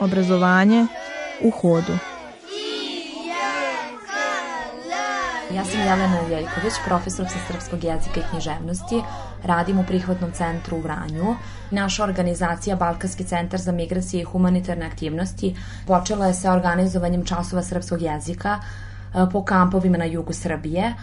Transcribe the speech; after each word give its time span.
Obrazovanje 0.00 0.86
u 1.42 1.50
hodu. 1.50 1.98
Ja 5.54 5.64
sam 5.64 5.80
Jelena 5.80 6.20
Ljeljković, 6.30 6.72
profesor 6.86 7.26
sa 7.28 7.38
srpskog 7.48 7.84
jezika 7.84 8.20
i 8.20 8.22
književnosti. 8.30 9.02
Radim 9.44 9.78
u 9.78 9.84
prihvatnom 9.84 10.32
centru 10.32 10.76
u 10.76 10.80
Vranju. 10.80 11.34
Naša 11.70 12.04
organizacija 12.04 12.76
Balkanski 12.76 13.24
centar 13.24 13.60
za 13.60 13.72
migracije 13.72 14.20
i 14.20 14.24
humanitarne 14.24 14.86
aktivnosti 14.86 15.56
počela 15.86 16.26
je 16.26 16.34
sa 16.34 16.52
organizovanjem 16.52 17.24
časova 17.24 17.62
srpskog 17.62 18.02
jezika 18.02 18.58
e, 18.58 19.26
po 19.32 19.44
kampovima 19.44 19.98
na 19.98 20.04
jugu 20.04 20.32
Srbije. 20.32 20.84
E, 20.84 20.94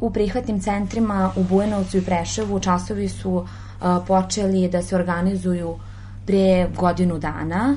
u 0.00 0.12
prihvatnim 0.12 0.60
centrima 0.60 1.30
u 1.36 1.44
Bujanovcu 1.44 1.98
i 1.98 2.04
Preševu 2.04 2.60
časovi 2.60 3.08
su 3.08 3.46
e, 3.46 3.84
počeli 4.06 4.68
da 4.68 4.82
se 4.82 4.96
organizuju 4.96 5.78
pre 6.26 6.68
godinu 6.76 7.18
dana, 7.18 7.76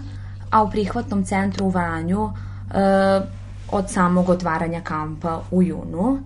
a 0.56 0.64
u 0.64 0.70
prihvatnom 0.70 1.24
centru 1.26 1.66
u 1.66 1.70
Vranju 1.70 2.30
od 3.72 3.90
samog 3.90 4.30
otvaranja 4.30 4.82
kampa 4.82 5.42
u 5.52 5.64
junu. 5.64 6.20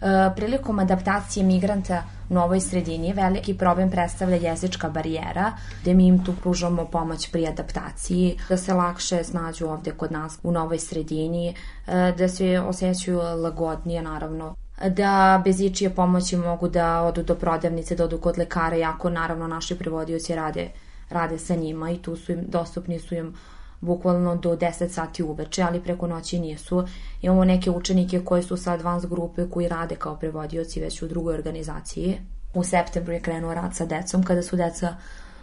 E, 0.00 0.30
prilikom 0.36 0.78
adaptacije 0.78 1.46
migranta 1.46 2.02
u 2.30 2.34
novoj 2.34 2.60
sredini 2.60 3.12
veliki 3.12 3.54
problem 3.58 3.90
predstavlja 3.90 4.36
jezička 4.36 4.88
barijera, 4.90 5.52
gde 5.82 5.94
mi 5.94 6.06
im 6.06 6.24
tu 6.24 6.34
pružamo 6.42 6.84
pomoć 6.84 7.30
pri 7.32 7.46
adaptaciji, 7.46 8.36
da 8.48 8.56
se 8.56 8.74
lakše 8.74 9.24
snađu 9.24 9.66
ovde 9.66 9.90
kod 9.90 10.12
nas 10.12 10.38
u 10.42 10.52
novoj 10.52 10.78
sredini, 10.78 11.54
e, 11.86 12.12
da 12.18 12.28
se 12.28 12.60
osjećaju 12.60 13.18
lagodnije 13.18 14.02
naravno 14.02 14.54
da 14.88 15.42
bez 15.44 15.60
ičije 15.60 15.90
pomoći 15.90 16.36
mogu 16.36 16.68
da 16.68 17.02
odu 17.02 17.22
do 17.22 17.34
prodavnice, 17.34 17.96
da 17.96 18.04
odu 18.04 18.18
kod 18.18 18.38
lekara, 18.38 18.76
jako 18.76 19.10
naravno 19.10 19.46
naši 19.46 19.78
prevodioci 19.78 20.34
rade, 20.34 20.68
rade 21.10 21.38
sa 21.38 21.54
njima 21.54 21.90
i 21.90 21.98
tu 21.98 22.16
su 22.16 22.32
im, 22.32 22.44
dostupni 22.48 22.98
su 22.98 23.14
im 23.14 23.34
bukvalno 23.80 24.36
do 24.36 24.56
10 24.56 24.88
sati 24.88 25.22
uveče, 25.22 25.62
ali 25.62 25.82
preko 25.82 26.06
noći 26.06 26.38
nisu. 26.38 26.86
Imamo 27.22 27.44
neke 27.44 27.70
učenike 27.70 28.20
koji 28.24 28.42
su 28.42 28.56
sa 28.56 28.72
advanced 28.72 29.10
grupe 29.10 29.46
koji 29.50 29.68
rade 29.68 29.96
kao 29.96 30.16
prevodioci 30.16 30.80
već 30.80 31.02
u 31.02 31.08
drugoj 31.08 31.34
organizaciji. 31.34 32.18
U 32.54 32.64
septembru 32.64 33.12
je 33.12 33.20
krenuo 33.20 33.54
rad 33.54 33.74
sa 33.74 33.86
decom 33.86 34.22
kada 34.22 34.42
su 34.42 34.56
deca 34.56 34.96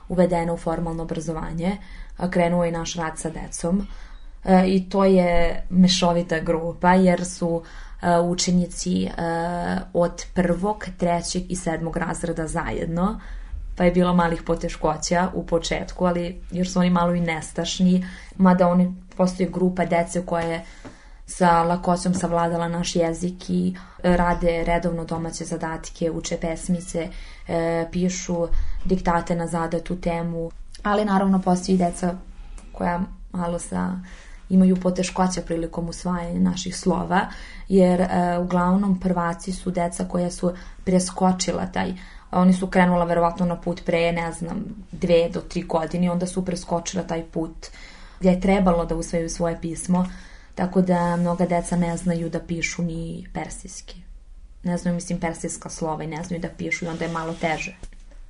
uvedena 0.09 0.53
u 0.53 0.57
formalno 0.57 1.03
obrazovanje. 1.03 1.77
Krenuo 2.29 2.65
je 2.65 2.71
naš 2.71 2.95
rad 2.95 3.17
sa 3.17 3.29
decom 3.29 3.87
e, 4.43 4.63
i 4.67 4.89
to 4.89 5.05
je 5.05 5.63
mešovita 5.69 6.39
grupa 6.39 6.93
jer 6.93 7.25
su 7.25 7.63
e, 8.01 8.19
učenici 8.19 9.05
e, 9.05 9.11
od 9.93 10.25
prvog, 10.33 10.85
trećeg 10.97 11.51
i 11.51 11.55
sedmog 11.55 11.97
razreda 11.97 12.47
zajedno 12.47 13.19
pa 13.75 13.83
je 13.83 13.91
bilo 13.91 14.13
malih 14.13 14.43
poteškoća 14.43 15.29
u 15.33 15.45
početku, 15.45 16.05
ali 16.05 16.41
još 16.51 16.69
su 16.69 16.79
oni 16.79 16.89
malo 16.89 17.13
i 17.13 17.21
nestašni, 17.21 18.07
mada 18.37 18.67
oni 18.67 18.95
postoji 19.17 19.49
grupa 19.49 19.85
dece 19.85 20.25
koja 20.25 20.43
je 20.43 20.65
sa 21.25 21.63
lakoćom 21.63 22.13
savladala 22.13 22.67
naš 22.67 22.95
jezik 22.95 23.49
i 23.49 23.75
rade 24.03 24.63
redovno 24.63 25.05
domaće 25.05 25.45
zadatke, 25.45 26.11
uče 26.11 26.37
pesmice, 26.37 27.09
e, 27.47 27.87
pišu 27.91 28.47
diktate 28.85 29.35
na 29.35 29.47
zadatu 29.47 29.95
temu, 29.95 30.51
ali 30.83 31.05
naravno 31.05 31.41
postoji 31.41 31.77
deca 31.77 32.15
koja 32.71 33.01
malo 33.31 33.59
sa 33.59 33.99
imaju 34.49 34.75
poteškoća 34.75 35.41
prilikom 35.41 35.89
usvajanja 35.89 36.39
naših 36.39 36.77
slova, 36.77 37.21
jer 37.69 38.01
e, 38.01 38.37
uglavnom 38.39 38.99
prvaci 38.99 39.51
su 39.51 39.71
deca 39.71 40.05
koja 40.07 40.31
su 40.31 40.53
preskočila 40.83 41.65
taj 41.65 41.93
oni 42.35 42.53
su 42.53 42.67
krenula 42.67 43.05
verovatno 43.05 43.45
na 43.45 43.61
put 43.61 43.81
pre, 43.85 44.11
ne 44.11 44.31
znam, 44.31 44.65
dve 44.91 45.29
do 45.29 45.41
tri 45.41 45.61
godine 45.61 46.05
i 46.05 46.09
onda 46.09 46.27
su 46.27 46.45
preskočila 46.45 47.03
taj 47.03 47.23
put 47.23 47.67
gdje 48.19 48.29
je 48.29 48.41
trebalo 48.41 48.85
da 48.85 48.95
usvaju 48.95 49.29
svoje 49.29 49.61
pismo, 49.61 50.07
tako 50.55 50.81
da 50.81 51.15
mnoga 51.15 51.45
deca 51.45 51.75
ne 51.75 51.97
znaju 51.97 52.29
da 52.29 52.39
pišu 52.39 52.83
ni 52.83 53.27
persijski. 53.33 54.01
Ne 54.63 54.77
znaju, 54.77 54.95
mislim, 54.95 55.19
persijska 55.19 55.69
slova 55.69 56.03
i 56.03 56.07
ne 56.07 56.23
znaju 56.23 56.41
da 56.41 56.49
pišu 56.57 56.85
i 56.85 56.87
onda 56.87 57.05
je 57.05 57.11
malo 57.11 57.33
teže. 57.41 57.75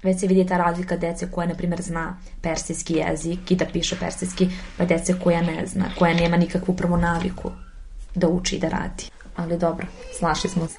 Već 0.04 0.20
se 0.20 0.28
vidi 0.28 0.48
ta 0.48 0.58
razlika 0.58 0.98
dece 0.98 1.32
koja, 1.32 1.48
na 1.48 1.56
primjer, 1.56 1.82
zna 1.82 2.18
persijski 2.42 2.94
jezik 2.94 3.52
i 3.52 3.56
da 3.56 3.66
piše 3.74 3.96
persijski, 4.00 4.50
pa 4.78 4.86
dece 4.86 5.20
koja 5.24 5.42
ne 5.42 5.66
zna, 5.66 5.86
koja 6.00 6.14
nema 6.14 6.38
nikakvu 6.38 6.76
prvo 6.76 6.98
naviku 6.98 7.52
da 8.16 8.28
uči 8.28 8.56
i 8.56 8.60
da 8.60 8.70
radi. 8.70 9.10
Ali 9.36 9.58
dobro, 9.58 9.88
slašli 10.20 10.50
smo 10.50 10.68
se. 10.68 10.78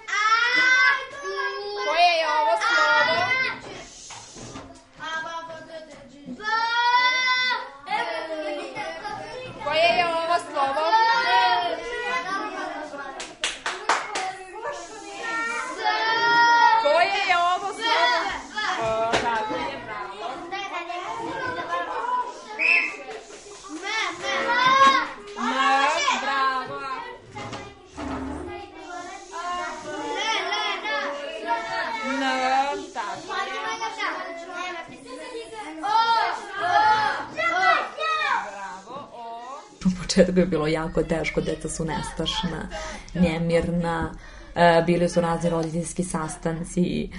Početku 40.17 40.41
je 40.41 40.47
bilo 40.47 40.67
jako 40.67 41.03
teško, 41.03 41.41
deca 41.41 41.69
su 41.69 41.85
nestašna, 41.85 42.69
njemirna, 43.15 44.13
e, 44.55 44.83
bili 44.87 45.09
su 45.09 45.21
razni 45.21 45.51
roditeljski 45.51 46.05
sastanci, 46.05 47.11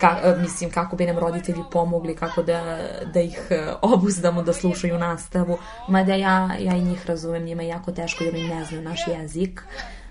ka, 0.00 0.20
e, 0.24 0.36
mislim, 0.36 0.70
kako 0.70 0.96
bi 0.96 1.06
nam 1.06 1.18
roditelji 1.18 1.62
pomogli, 1.70 2.16
kako 2.16 2.42
da, 2.42 2.78
da 3.14 3.20
ih 3.20 3.46
e, 3.50 3.72
obuzdamo 3.82 4.42
da 4.42 4.52
slušaju 4.52 4.98
nastavu. 4.98 5.58
Mada 5.88 6.14
ja, 6.14 6.50
ja 6.58 6.76
i 6.76 6.82
njih 6.82 7.06
razumem, 7.06 7.44
njima 7.44 7.62
je 7.62 7.68
jako 7.68 7.92
teško 7.92 8.24
jer 8.24 8.34
oni 8.34 8.48
ne 8.48 8.64
znaju 8.64 8.82
naš 8.82 9.00
jezik, 9.06 9.62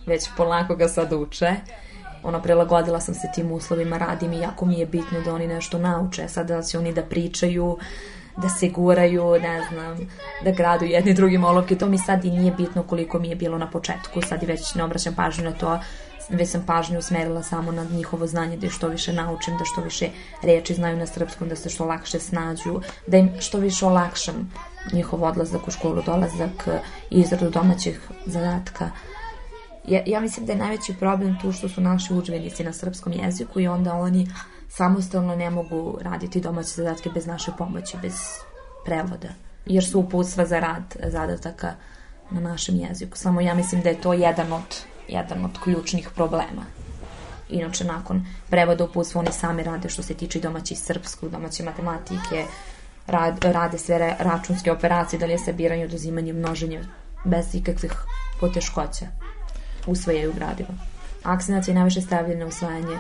već 0.05 0.29
polako 0.37 0.75
ga 0.75 0.87
sad 0.87 1.13
uče. 1.13 1.55
Ono, 2.23 2.41
prilagodila 2.41 2.99
sam 2.99 3.15
se 3.15 3.27
tim 3.35 3.51
uslovima, 3.51 3.97
radim 3.97 4.33
i 4.33 4.39
jako 4.39 4.65
mi 4.65 4.79
je 4.79 4.85
bitno 4.85 5.21
da 5.21 5.33
oni 5.33 5.47
nešto 5.47 5.77
nauče. 5.77 6.27
Sada 6.27 6.55
da 6.55 6.61
će 6.61 6.77
oni 6.77 6.93
da 6.93 7.03
pričaju, 7.03 7.77
da 8.37 8.49
se 8.49 8.69
guraju, 8.69 9.39
ne 9.41 9.63
znam, 9.69 9.97
da 10.43 10.51
gradu 10.51 10.85
jedni 10.85 11.13
drugim 11.13 11.43
olovke, 11.43 11.75
to 11.75 11.87
mi 11.87 11.97
sad 11.97 12.25
i 12.25 12.31
nije 12.31 12.51
bitno 12.51 12.83
koliko 12.83 13.19
mi 13.19 13.29
je 13.29 13.35
bilo 13.35 13.57
na 13.57 13.69
početku, 13.69 14.21
sad 14.21 14.43
i 14.43 14.45
već 14.45 14.75
ne 14.75 14.83
obraćam 14.83 15.15
pažnju 15.15 15.43
na 15.43 15.51
to, 15.51 15.79
već 16.29 16.49
sam 16.49 16.63
pažnju 16.65 16.99
usmerila 16.99 17.43
samo 17.43 17.71
na 17.71 17.83
njihovo 17.83 18.27
znanje, 18.27 18.57
da 18.57 18.69
što 18.69 18.87
više 18.87 19.13
naučim, 19.13 19.57
da 19.57 19.65
što 19.65 19.81
više 19.81 20.09
reči 20.43 20.73
znaju 20.73 20.97
na 20.97 21.05
srpskom, 21.05 21.49
da 21.49 21.55
se 21.55 21.69
što 21.69 21.85
lakše 21.85 22.19
snađu, 22.19 22.81
da 23.07 23.17
im 23.17 23.29
što 23.39 23.59
više 23.59 23.85
olakšam 23.85 24.51
njihov 24.93 25.23
odlazak 25.23 25.67
u 25.67 25.71
školu, 25.71 26.01
dolazak 26.05 26.67
i 27.09 27.19
izradu 27.19 27.49
domaćih 27.49 28.09
zadatka. 28.25 28.89
Ja, 29.87 30.03
ja 30.05 30.19
mislim 30.19 30.45
da 30.45 30.51
je 30.51 30.59
najveći 30.59 30.93
problem 30.99 31.37
tu 31.41 31.51
što 31.51 31.69
su 31.69 31.81
naši 31.81 32.13
učbenici 32.13 32.63
na 32.63 32.73
srpskom 32.73 33.13
jeziku 33.13 33.59
i 33.59 33.67
onda 33.67 33.93
oni 33.93 34.27
samostalno 34.69 35.35
ne 35.35 35.49
mogu 35.49 35.97
raditi 36.01 36.41
domaće 36.41 36.69
zadatke 36.69 37.09
bez 37.09 37.27
naše 37.27 37.51
pomoći, 37.57 37.97
bez 38.01 38.13
prevoda. 38.85 39.29
Jer 39.65 39.85
su 39.85 39.99
uputstva 39.99 40.45
za 40.45 40.59
rad 40.59 40.95
zadataka 41.03 41.73
na 42.31 42.39
našem 42.39 42.75
jeziku. 42.75 43.17
Samo 43.17 43.41
ja 43.41 43.53
mislim 43.53 43.81
da 43.81 43.89
je 43.89 44.01
to 44.01 44.13
jedan 44.13 44.53
od, 44.53 44.81
jedan 45.07 45.45
od 45.45 45.59
ključnih 45.63 46.09
problema. 46.15 46.65
Inače, 47.49 47.83
nakon 47.83 48.25
prevoda 48.49 48.83
uputstva 48.83 49.19
oni 49.19 49.31
sami 49.31 49.63
rade 49.63 49.89
što 49.89 50.03
se 50.03 50.13
tiče 50.13 50.39
domaći 50.39 50.75
srpskog, 50.75 51.29
domaće 51.29 51.63
matematike, 51.63 52.45
rad, 53.07 53.43
rade 53.43 53.77
sve 53.77 54.15
računske 54.19 54.71
operacije, 54.71 55.19
da 55.19 55.25
li 55.25 55.31
je 55.31 55.37
sabiranje, 55.37 55.85
oduzimanje, 55.85 56.33
množenje, 56.33 56.83
bez 57.25 57.55
ikakvih 57.55 57.93
poteškoća. 58.39 59.07
Usvajaju 59.87 60.33
gradivo. 60.33 60.69
Aksenac 61.23 61.67
je 61.67 61.73
najviše 61.73 62.01
stavljen 62.01 62.39
na 62.39 62.45
usvajanje 62.45 62.97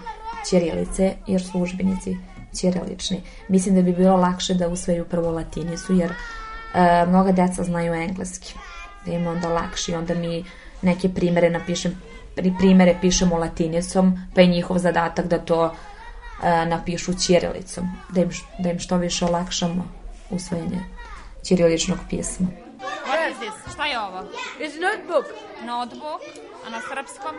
ćirilice, 0.49 1.13
jer 1.27 1.41
su 1.43 1.59
užbenici 1.59 2.17
ćirilični. 2.55 3.21
Mislim 3.47 3.75
da 3.75 3.81
bi 3.81 3.93
bilo 3.93 4.15
lakše 4.15 4.53
da 4.53 4.67
usvaju 4.67 5.05
prvo 5.05 5.31
latinicu, 5.31 5.93
jer 5.93 6.11
e, 6.11 7.05
mnoga 7.05 7.31
deca 7.31 7.63
znaju 7.63 7.93
engleski. 7.93 8.53
Da 9.05 9.11
im 9.11 9.27
onda 9.27 9.49
lakše 9.49 9.91
i 9.91 9.95
onda 9.95 10.13
mi 10.13 10.45
neke 10.81 11.09
primere 11.09 11.49
napišem, 11.49 12.01
primere 12.59 12.95
pišemo 13.01 13.37
latinicom, 13.37 14.19
pa 14.35 14.41
je 14.41 14.47
njihov 14.47 14.77
zadatak 14.77 15.25
da 15.25 15.37
to 15.37 15.65
e, 16.43 16.65
napišu 16.65 17.13
ćirilicom, 17.13 17.87
da 18.09 18.21
im, 18.21 18.29
da 18.59 18.71
im 18.71 18.79
što 18.79 18.97
više 18.97 19.25
olakšamo 19.25 19.87
usvojenje 20.29 20.79
ćiriličnog 21.43 21.97
pisma. 22.09 22.68
Is 23.39 23.53
this? 23.53 23.73
Šta 23.73 23.85
je 23.85 23.99
ovo? 23.99 24.23
It's 24.59 24.79
notebook. 24.81 25.25
Notebook, 25.63 26.21
a 26.65 26.69
na 26.69 26.81
srpskom? 26.81 27.35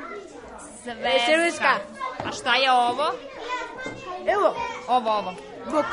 Zvezka. 0.84 1.76
A 2.24 2.32
šta 2.32 2.54
je 2.54 2.72
ovo? 2.72 3.06
Evo. 4.26 4.54
Ovo, 4.88 5.10
ovo. 5.10 5.34
Book. 5.70 5.86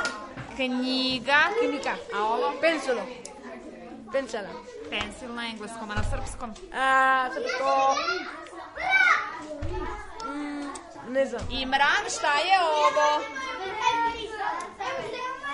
Knjiga. 0.56 1.40
Knjiga. 1.60 1.96
A 2.16 2.24
ovo? 2.24 2.54
Pensilo. 2.62 3.02
Pensala. 4.12 4.48
Pensil 4.90 5.34
na 5.36 5.48
engleskom, 5.48 5.92
a 5.92 5.96
na 5.96 6.04
srpskom? 6.04 6.54
A, 6.74 7.30
sad 7.34 7.44
to... 7.60 7.96
Mm, 10.28 10.72
ne 11.10 11.26
znam. 11.26 11.42
Imran, 11.52 12.04
šta 12.18 12.34
je 12.34 12.60
ovo? 12.62 13.24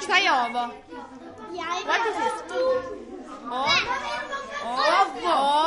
Šta 0.04 0.18
je 0.18 0.32
ovo? 0.32 0.70
What 1.86 2.02
is 2.10 2.16
this? 2.16 3.03
Ovo. 3.54 3.68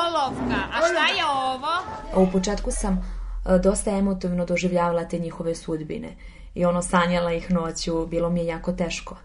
Olovka. 0.06 0.60
A 0.72 0.76
šta 0.76 1.06
je 1.16 1.24
ovo? 1.26 2.26
U 2.26 2.32
početku 2.32 2.70
sam 2.70 2.94
e, 2.94 3.58
dosta 3.58 3.90
emotivno 3.90 4.44
doživljavala 4.44 5.04
te 5.04 5.18
njihove 5.18 5.54
sudbine 5.54 6.16
i 6.54 6.64
ono 6.64 6.82
sanjala 6.82 7.32
ih 7.32 7.50
noću, 7.50 8.06
bilo 8.06 8.30
mi 8.30 8.40
je 8.40 8.46
jako 8.46 8.72
teško. 8.72 9.16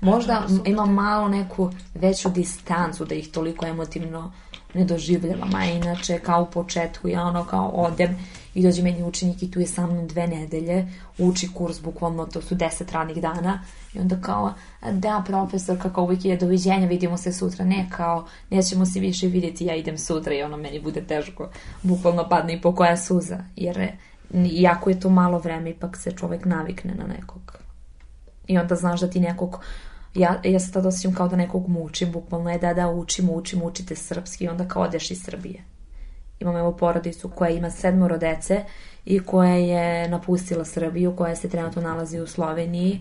Možda 0.00 0.42
imam 0.64 0.94
malo 0.94 1.28
neku 1.28 1.70
veću 1.94 2.28
distancu 2.28 3.04
da 3.04 3.14
ih 3.14 3.32
toliko 3.32 3.66
emotivno 3.66 4.32
ne 4.74 4.84
doživljavam, 4.84 5.54
a 5.54 5.64
inače 5.64 6.18
kao 6.18 6.42
u 6.42 6.50
početku 6.50 7.08
ja 7.08 7.22
ono 7.22 7.44
kao 7.44 7.68
odem 7.68 8.16
i 8.54 8.62
dođe 8.62 8.82
meni 8.82 9.02
učenik 9.02 9.42
i 9.42 9.50
tu 9.50 9.60
je 9.60 9.66
sa 9.66 9.86
mnom 9.86 10.06
dve 10.06 10.26
nedelje, 10.26 10.88
uči 11.18 11.48
kurs 11.54 11.80
bukvalno, 11.82 12.26
to 12.26 12.42
su 12.42 12.54
deset 12.54 12.92
ranih 12.92 13.16
dana. 13.16 13.62
I 13.94 13.98
onda 13.98 14.16
kao, 14.20 14.54
da 14.92 15.22
profesor, 15.26 15.82
kako 15.82 16.02
uvijek 16.02 16.24
je 16.24 16.36
doviđenja, 16.36 16.86
vidimo 16.86 17.16
se 17.16 17.32
sutra, 17.32 17.64
ne 17.64 17.88
kao, 17.96 18.26
nećemo 18.50 18.86
se 18.86 19.00
više 19.00 19.26
vidjeti, 19.26 19.64
ja 19.64 19.74
idem 19.74 19.98
sutra. 19.98 20.34
I 20.34 20.42
ono 20.42 20.56
meni 20.56 20.80
bude 20.80 21.00
teško, 21.00 21.48
bukvalno 21.82 22.28
padne 22.28 22.54
i 22.54 22.60
po 22.60 22.74
koja 22.74 22.96
suza, 22.96 23.38
jer 23.56 23.92
iako 24.34 24.90
je 24.90 25.00
to 25.00 25.10
malo 25.10 25.38
vreme, 25.38 25.70
ipak 25.70 25.96
se 25.96 26.12
čovek 26.12 26.44
navikne 26.44 26.94
na 26.94 27.04
nekog. 27.04 27.58
I 28.46 28.58
onda 28.58 28.74
znaš 28.74 29.00
da 29.00 29.10
ti 29.10 29.20
nekog 29.20 29.60
ja, 30.14 30.40
ja 30.44 30.60
se 30.60 30.72
tada 30.72 30.88
osjećam 30.88 31.14
kao 31.14 31.28
da 31.28 31.36
nekog 31.36 31.68
mučim, 31.68 32.12
bukvalno 32.12 32.50
je 32.50 32.58
da 32.58 32.74
da 32.74 32.88
učim, 32.88 33.30
učim, 33.30 33.62
učite 33.62 33.94
srpski 33.96 34.44
i 34.44 34.48
onda 34.48 34.68
kao 34.68 34.82
odeš 34.82 35.10
iz 35.10 35.22
Srbije. 35.22 35.64
Imam 36.40 36.56
evo 36.56 36.72
porodicu 36.76 37.28
koja 37.28 37.50
ima 37.50 37.70
sedmoro 37.70 38.18
dece 38.18 38.64
i 39.04 39.20
koja 39.20 39.54
je 39.54 40.08
napustila 40.08 40.64
Srbiju, 40.64 41.16
koja 41.16 41.36
se 41.36 41.48
trenutno 41.48 41.82
nalazi 41.82 42.20
u 42.20 42.26
Sloveniji 42.26 43.00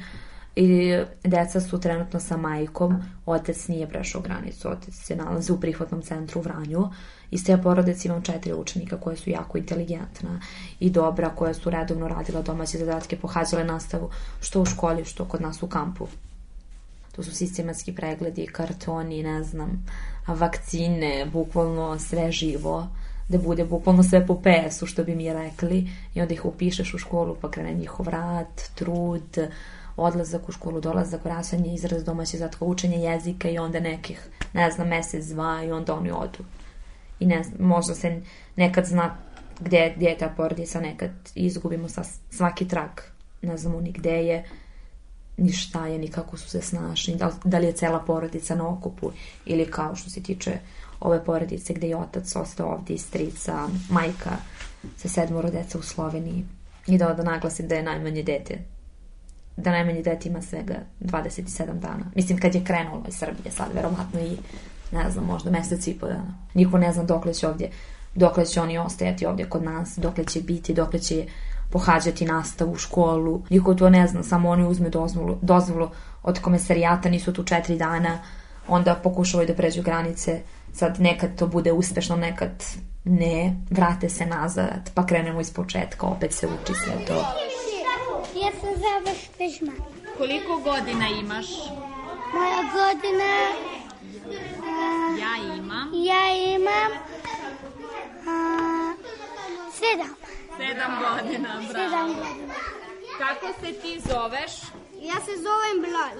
i 0.56 0.98
deca 1.24 1.62
su 1.62 1.80
trenutno 1.80 2.20
sa 2.20 2.38
majkom, 2.38 3.04
otac 3.26 3.68
nije 3.68 3.88
prešao 3.88 4.22
granicu, 4.22 4.70
otac 4.70 4.94
se 4.94 5.16
nalazi 5.16 5.52
u 5.52 5.60
prihvatnom 5.60 6.02
centru 6.02 6.40
u 6.40 6.44
Vranju. 6.44 6.90
Iz 7.32 7.46
te 7.46 7.62
porodice 7.62 8.08
imam 8.08 8.22
četiri 8.22 8.54
učenika 8.54 8.98
koje 8.98 9.18
su 9.18 9.30
jako 9.30 9.58
inteligentna 9.58 10.42
i 10.80 10.90
dobra, 10.90 11.30
koje 11.30 11.54
su 11.54 11.70
redovno 11.70 12.08
radila 12.08 12.42
domaće 12.42 12.78
zadatke, 12.78 13.18
pohađale 13.18 13.64
nastavu 13.64 14.10
što 14.42 14.62
u 14.62 14.66
školi, 14.66 15.06
što 15.06 15.26
kod 15.26 15.42
nas 15.42 15.64
u 15.64 15.68
kampu. 15.68 16.08
To 17.12 17.24
su 17.24 17.32
sistematski 17.32 17.96
pregledi, 17.96 18.48
kartoni, 18.48 19.24
ne 19.24 19.44
znam, 19.44 19.86
vakcine, 20.28 21.26
bukvalno 21.34 22.00
sve 22.00 22.32
živo 22.32 22.88
da 23.30 23.38
bude 23.38 23.66
bukvalno 23.66 24.04
sve 24.04 24.28
po 24.28 24.42
PS-u, 24.42 24.86
što 24.86 25.04
bi 25.04 25.16
mi 25.16 25.34
rekli, 25.34 25.90
i 26.14 26.22
onda 26.22 26.34
ih 26.34 26.46
upišeš 26.46 26.94
u 26.94 26.98
školu, 26.98 27.36
pa 27.42 27.52
krene 27.52 27.74
njihov 27.74 28.08
rad, 28.08 28.70
trud, 28.76 29.38
odlazak 29.98 30.50
u 30.50 30.52
školu, 30.52 30.82
dolazak, 30.82 31.26
vraćanje, 31.26 31.74
izraz 31.74 32.04
domaće 32.04 32.38
zatko, 32.38 32.66
učenje 32.66 32.98
jezika 32.98 33.50
i 33.50 33.58
onda 33.58 33.80
nekih, 33.80 34.30
ne 34.54 34.72
znam, 34.72 34.88
mesec, 34.88 35.26
dva 35.26 35.64
i 35.64 35.72
onda 35.72 35.94
oni 35.94 36.12
odu. 36.12 36.44
I 37.20 37.26
ne 37.26 37.44
znam, 37.44 37.68
možda 37.68 37.96
se 37.96 38.22
nekad 38.56 38.86
zna 38.86 39.18
gde, 39.60 39.94
gde 39.96 40.06
je 40.06 40.18
ta 40.18 40.34
porodica, 40.38 40.80
nekad 40.82 41.12
izgubimo 41.36 41.90
sa 41.90 42.04
svaki 42.30 42.68
trak, 42.68 43.12
ne 43.42 43.58
znamo 43.58 43.82
ni 43.82 43.92
gde 43.92 44.26
je, 44.26 44.50
ni 45.40 45.52
šta 45.52 45.88
je, 45.88 45.98
ni 45.98 46.08
kako 46.08 46.38
su 46.38 46.50
se 46.50 46.62
snašli, 46.62 47.16
da, 47.16 47.32
da 47.44 47.60
li 47.60 47.66
je 47.66 47.74
cela 47.74 48.00
porodica 48.00 48.56
na 48.56 48.70
okupu 48.70 49.12
ili 49.46 49.72
kao 49.72 49.96
što 49.96 50.10
se 50.10 50.24
tiče 50.24 50.60
ove 51.00 51.26
porodice 51.26 51.74
gde 51.74 51.88
je 51.88 51.98
otac 51.98 52.36
ostao 52.36 52.74
ovdje 52.74 52.94
iz 52.94 53.02
strica, 53.02 53.68
majka 53.90 54.32
sa 54.98 55.10
sedmoro 55.10 55.50
deca 55.50 55.78
u 55.78 55.82
Sloveniji 55.82 56.46
i 56.88 56.98
da, 56.98 57.14
da 57.14 57.24
naglasim 57.24 57.68
da 57.68 57.76
je 57.76 57.84
najmanje 57.84 58.24
dete 58.24 58.60
da 59.64 59.72
najmanje 59.72 60.02
dete 60.02 60.30
ima 60.30 60.42
svega 60.42 60.76
27 61.02 61.80
dana. 61.80 62.06
Mislim, 62.16 62.38
kad 62.38 62.56
je 62.56 62.64
krenulo 62.64 63.04
iz 63.08 63.16
Srbije 63.16 63.52
sad, 63.52 63.68
verovatno 63.74 64.20
i, 64.20 64.38
ne 64.92 65.12
znam, 65.12 65.26
možda 65.26 65.52
mesec 65.52 65.88
i 65.88 65.94
po 65.94 66.08
dana. 66.08 66.34
Niko 66.54 66.78
ne 66.78 66.94
zna 66.94 67.04
dokle 67.04 67.34
će 67.34 67.48
ovdje, 67.48 67.70
dokle 68.16 68.46
će 68.46 68.62
oni 68.62 68.78
ostajati 68.78 69.26
ovdje 69.26 69.50
kod 69.50 69.64
nas, 69.64 69.98
dokle 69.98 70.26
će 70.26 70.42
biti, 70.42 70.74
dokle 70.74 71.00
će 71.00 71.26
pohađati 71.70 72.26
nastavu 72.26 72.72
u 72.72 72.78
školu. 72.78 73.42
Niko 73.50 73.74
to 73.74 73.90
ne 73.90 74.08
zna, 74.08 74.24
samo 74.24 74.50
oni 74.50 74.68
uzme 74.68 74.90
dozvolu, 74.90 75.38
dozvolu 75.42 75.90
od 76.24 76.42
komesarijata, 76.42 77.10
nisu 77.10 77.34
tu 77.34 77.44
četiri 77.44 77.78
dana, 77.78 78.20
onda 78.68 78.96
pokušavaju 78.96 79.48
da 79.48 79.54
pređu 79.54 79.82
granice, 79.82 80.42
sad 80.74 81.00
nekad 81.00 81.36
to 81.40 81.48
bude 81.48 81.72
uspešno, 81.72 82.16
nekad 82.16 82.64
ne, 83.04 83.56
vrate 83.70 84.10
se 84.10 84.26
nazad, 84.26 84.92
pa 84.94 85.06
krenemo 85.06 85.42
iz 85.42 85.54
početka, 85.54 86.08
opet 86.08 86.34
se 86.34 86.48
uči 86.48 86.74
sve 86.74 87.06
to. 87.08 87.14
Ja 88.36 88.52
se 88.52 88.68
zove 88.68 89.16
Špežma. 89.24 89.72
Koliko 90.18 90.58
godina 90.64 91.08
imaš? 91.22 91.48
Moja 92.34 92.62
godina... 92.74 93.30
A, 94.64 94.90
Ja 95.20 95.56
imam 95.56 95.90
ja 95.94 96.54
imam... 96.56 96.92
A, 98.28 98.94
sedam. 99.74 100.19
Sedam 100.60 100.92
godina, 101.04 101.62
Sedam 101.68 101.90
bravo. 101.90 102.14
godina. 102.14 102.54
Kako 103.18 103.48
se 103.60 103.74
ti 103.74 104.02
zoveš? 104.10 104.52
Ja 105.02 105.16
se 105.26 105.34
zovem 105.48 105.78
Bilal. 105.84 106.16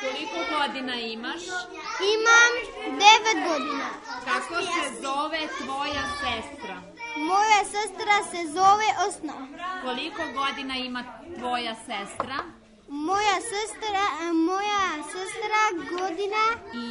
Koliko 0.00 0.38
godina 0.54 0.94
imaš? 0.94 1.42
Imam 2.14 2.52
devet 3.02 3.38
godina. 3.48 3.88
Kako 4.24 4.54
se 4.62 5.02
zove 5.02 5.40
tvoja 5.58 6.04
sestra? 6.20 6.76
Moja 7.16 7.60
sestra 7.64 8.16
se 8.30 8.52
zove 8.52 8.88
Osno. 9.08 9.32
Koliko 9.84 10.22
godina 10.34 10.74
ima 10.76 11.04
tvoja 11.38 11.74
sestra? 11.74 12.38
Moja 12.88 13.36
sestra, 13.52 14.02
moja 14.32 14.84
sestra 15.12 15.62
godina 15.90 16.44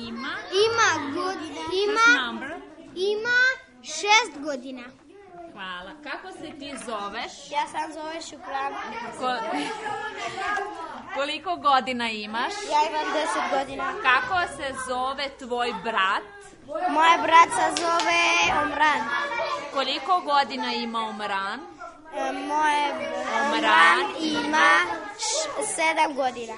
Ima 0.08 0.34
ima 0.66 1.14
godina, 1.14 1.62
ima, 1.86 2.00
First 2.00 2.20
number. 2.26 2.50
ima 2.96 3.40
šest 3.84 4.34
godina. 4.44 4.84
Hvala. 5.54 5.92
Kako 6.04 6.32
se 6.32 6.60
ti 6.60 6.74
zoveš? 6.86 7.34
Ja 7.52 7.64
sam 7.68 7.94
zove 7.94 8.22
Šukran. 8.22 8.74
Ko... 9.20 9.30
Koliko 11.16 11.56
godina 11.58 12.10
imaš? 12.10 12.54
Ja 12.72 12.80
imam 12.90 13.08
deset 13.14 13.60
godina. 13.60 13.84
Kako 14.04 14.48
se 14.48 14.68
zove 14.88 15.30
tvoj 15.40 15.74
brat? 15.84 16.24
Moja 16.90 17.18
brat 17.18 17.50
se 17.52 17.82
zove 17.82 18.22
Omran. 18.64 19.02
Koliko 19.74 20.22
godina 20.22 20.74
ima 20.74 21.00
Omran? 21.00 21.60
E, 22.16 22.32
Moje 22.32 22.86
Omran 22.90 23.54
Omran 23.54 24.00
ima 24.22 24.70
š- 25.18 25.66
sedam 25.68 26.14
godina. 26.16 26.54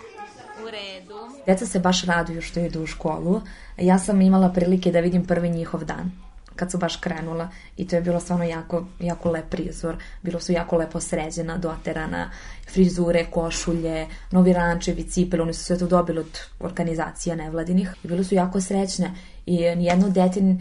U 0.63 0.69
redu. 0.69 1.29
Deca 1.45 1.65
se 1.65 1.79
baš 1.79 2.05
raduju 2.05 2.41
što 2.41 2.59
idu 2.59 2.81
u 2.81 2.87
školu. 2.87 3.41
Ja 3.77 3.99
sam 3.99 4.21
imala 4.21 4.49
prilike 4.49 4.91
da 4.91 4.99
vidim 4.99 5.27
prvi 5.27 5.49
njihov 5.49 5.83
dan 5.83 6.11
kad 6.55 6.71
su 6.71 6.77
baš 6.77 6.95
krenula. 6.95 7.49
I 7.77 7.87
to 7.87 7.95
je 7.95 8.01
bilo 8.01 8.19
stvarno 8.19 8.45
jako, 8.45 8.85
jako 8.99 9.31
lep 9.31 9.49
prizor. 9.49 9.95
Bilo 10.21 10.39
su 10.39 10.51
jako 10.51 10.77
lepo 10.77 10.99
sređena, 10.99 11.57
doterana, 11.57 12.31
frizure, 12.73 13.25
košulje, 13.25 14.07
novi 14.31 14.53
rančevi, 14.53 15.03
cipele, 15.03 15.43
oni 15.43 15.53
su 15.53 15.63
sve 15.63 15.77
to 15.77 15.87
dobili 15.87 16.19
od 16.19 16.39
organizacija 16.59 17.35
nevladinih. 17.35 17.89
I 18.03 18.07
bili 18.07 18.23
su 18.23 18.35
jako 18.35 18.61
srećne. 18.61 19.11
I 19.45 19.75
nijedno 19.75 20.09
detin 20.09 20.59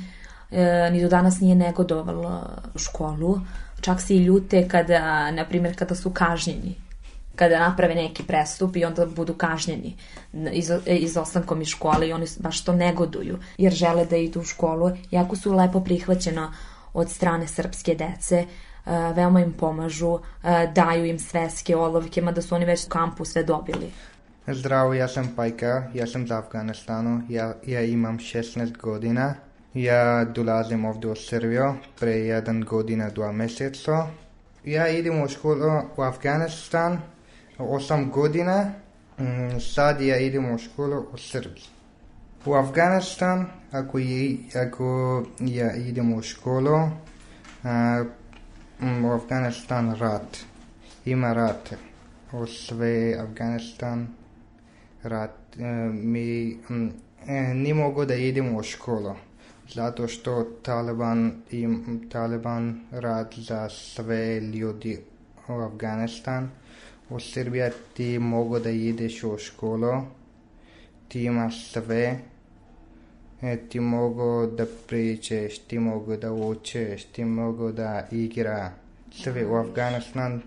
e, 0.51 0.91
ni 0.93 1.03
do 1.03 1.09
danas 1.09 1.41
nije 1.41 1.55
negodovala 1.55 2.63
školu. 2.77 3.41
Čak 3.81 4.01
se 4.01 4.15
i 4.15 4.25
ljute 4.25 4.69
kada, 4.69 5.31
na 5.31 5.45
primjer, 5.45 5.79
kada 5.79 5.95
su 5.95 6.11
kažnjeni 6.11 6.84
kada 7.37 7.59
naprave 7.59 7.95
neki 7.95 8.23
prestup 8.23 8.77
i 8.77 8.85
onda 8.85 9.07
budu 9.07 9.35
kažnjeni 9.35 9.97
iz, 10.53 10.71
izostankom 10.87 11.63
iz 11.63 11.69
škole 11.69 12.09
i 12.09 12.13
oni 12.13 12.27
baš 12.39 12.65
to 12.65 12.73
negoduju 12.73 13.39
jer 13.59 13.73
žele 13.73 14.05
da 14.05 14.17
idu 14.17 14.41
u 14.41 14.45
školu, 14.45 14.91
jako 15.11 15.37
su 15.37 15.53
lepo 15.53 15.81
prihvaćena 15.81 16.53
od 16.93 17.11
strane 17.11 17.47
srpske 17.47 17.95
dece, 17.95 18.47
uh, 18.85 18.93
veoma 19.17 19.41
im 19.41 19.53
pomažu, 19.53 20.09
uh, 20.09 20.21
daju 20.75 21.05
im 21.05 21.19
sveske, 21.19 21.77
olovke, 21.77 22.23
mada 22.23 22.43
su 22.43 22.55
oni 22.55 22.65
već 22.65 22.87
u 22.87 22.89
kampu 22.89 23.25
sve 23.25 23.43
dobili. 23.43 23.91
Zdravo, 24.47 24.95
ja 24.95 25.09
sam 25.09 25.33
Pajka, 25.37 25.91
ja 25.95 26.07
sam 26.07 26.25
iz 26.25 26.31
Afganistanu, 26.31 27.23
ja, 27.29 27.55
ja 27.67 27.81
imam 27.81 28.19
16 28.19 28.77
godina. 28.77 29.35
Ja 29.75 30.25
dolazim 30.25 30.85
ovdje 30.85 31.11
u 31.11 31.15
Srbiju 31.15 31.75
pre 32.01 32.11
jedan 32.11 32.61
godina, 32.61 33.11
dva 33.11 33.33
meseca. 33.33 34.07
Ja 34.65 34.89
idem 34.89 35.23
u 35.23 35.29
školu 35.29 35.83
u 35.97 36.03
Afganistan, 36.03 36.99
8 37.59 38.11
godina, 38.11 38.73
mm, 39.19 39.61
sad 39.61 40.01
ja 40.01 40.19
idem 40.19 40.55
u 40.55 40.59
školu 40.59 41.07
u 41.13 41.19
Srbiji. 41.19 41.65
U 42.47 42.55
Afganistan, 42.55 43.47
ako, 43.71 43.99
je, 43.99 44.37
ako 44.67 45.23
ja 45.41 45.75
idem 45.75 46.13
u 46.13 46.23
školu, 46.23 46.91
u 49.05 49.11
Afganistan 49.11 49.95
rat. 49.95 50.37
Ima 51.05 51.33
rat. 51.33 51.75
U 52.33 52.47
sve 52.47 53.17
Afganistan 53.21 54.09
rat. 55.03 55.31
A, 55.61 55.91
mi 55.93 56.59
ne 57.55 57.75
mogu 57.75 58.05
da 58.05 58.15
idem 58.15 58.57
u 58.57 58.63
školu. 58.63 59.15
Zato 59.75 60.09
što 60.09 60.45
Taliban, 60.63 61.33
im, 61.51 62.01
Taliban 62.13 62.81
rad 62.91 63.35
za 63.37 63.69
sve 63.69 64.41
ljudi 64.41 65.01
u 65.49 65.53
Afganistan. 65.53 66.51
U 67.11 67.21
Srbiji 67.21 67.71
ti 67.95 68.19
mogu 68.19 68.59
da 68.59 68.71
ideš 68.71 69.25
u 69.25 69.39
školu, 69.39 70.03
ti 71.09 71.25
imaš 71.25 71.73
sve, 71.73 72.19
ti 73.69 73.81
mogu 73.81 74.47
da 74.47 74.67
pričeš, 74.87 75.59
ti 75.59 75.79
mogu 75.79 76.17
da 76.17 76.33
učeš, 76.33 77.05
ti 77.05 77.25
mogu 77.25 77.73
da 77.73 78.07
igra. 78.11 78.73
Sve 79.13 79.47
u 79.47 79.55
Afganistan 79.55 80.43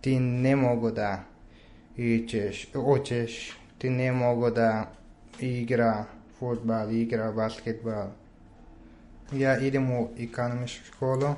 ti 0.00 0.20
ne 0.20 0.56
mogu 0.56 0.90
da 0.90 1.24
ićeš, 1.96 2.68
učeš, 2.74 3.52
ti 3.78 3.90
ne 3.90 4.12
mogu 4.12 4.50
da 4.50 4.90
igra 5.40 6.04
futbal, 6.38 6.92
igra 6.92 7.32
basketbal. 7.32 8.08
Ja 9.32 9.58
idem 9.58 9.90
u 9.90 10.08
ekonomsku 10.18 10.84
školu, 10.86 11.34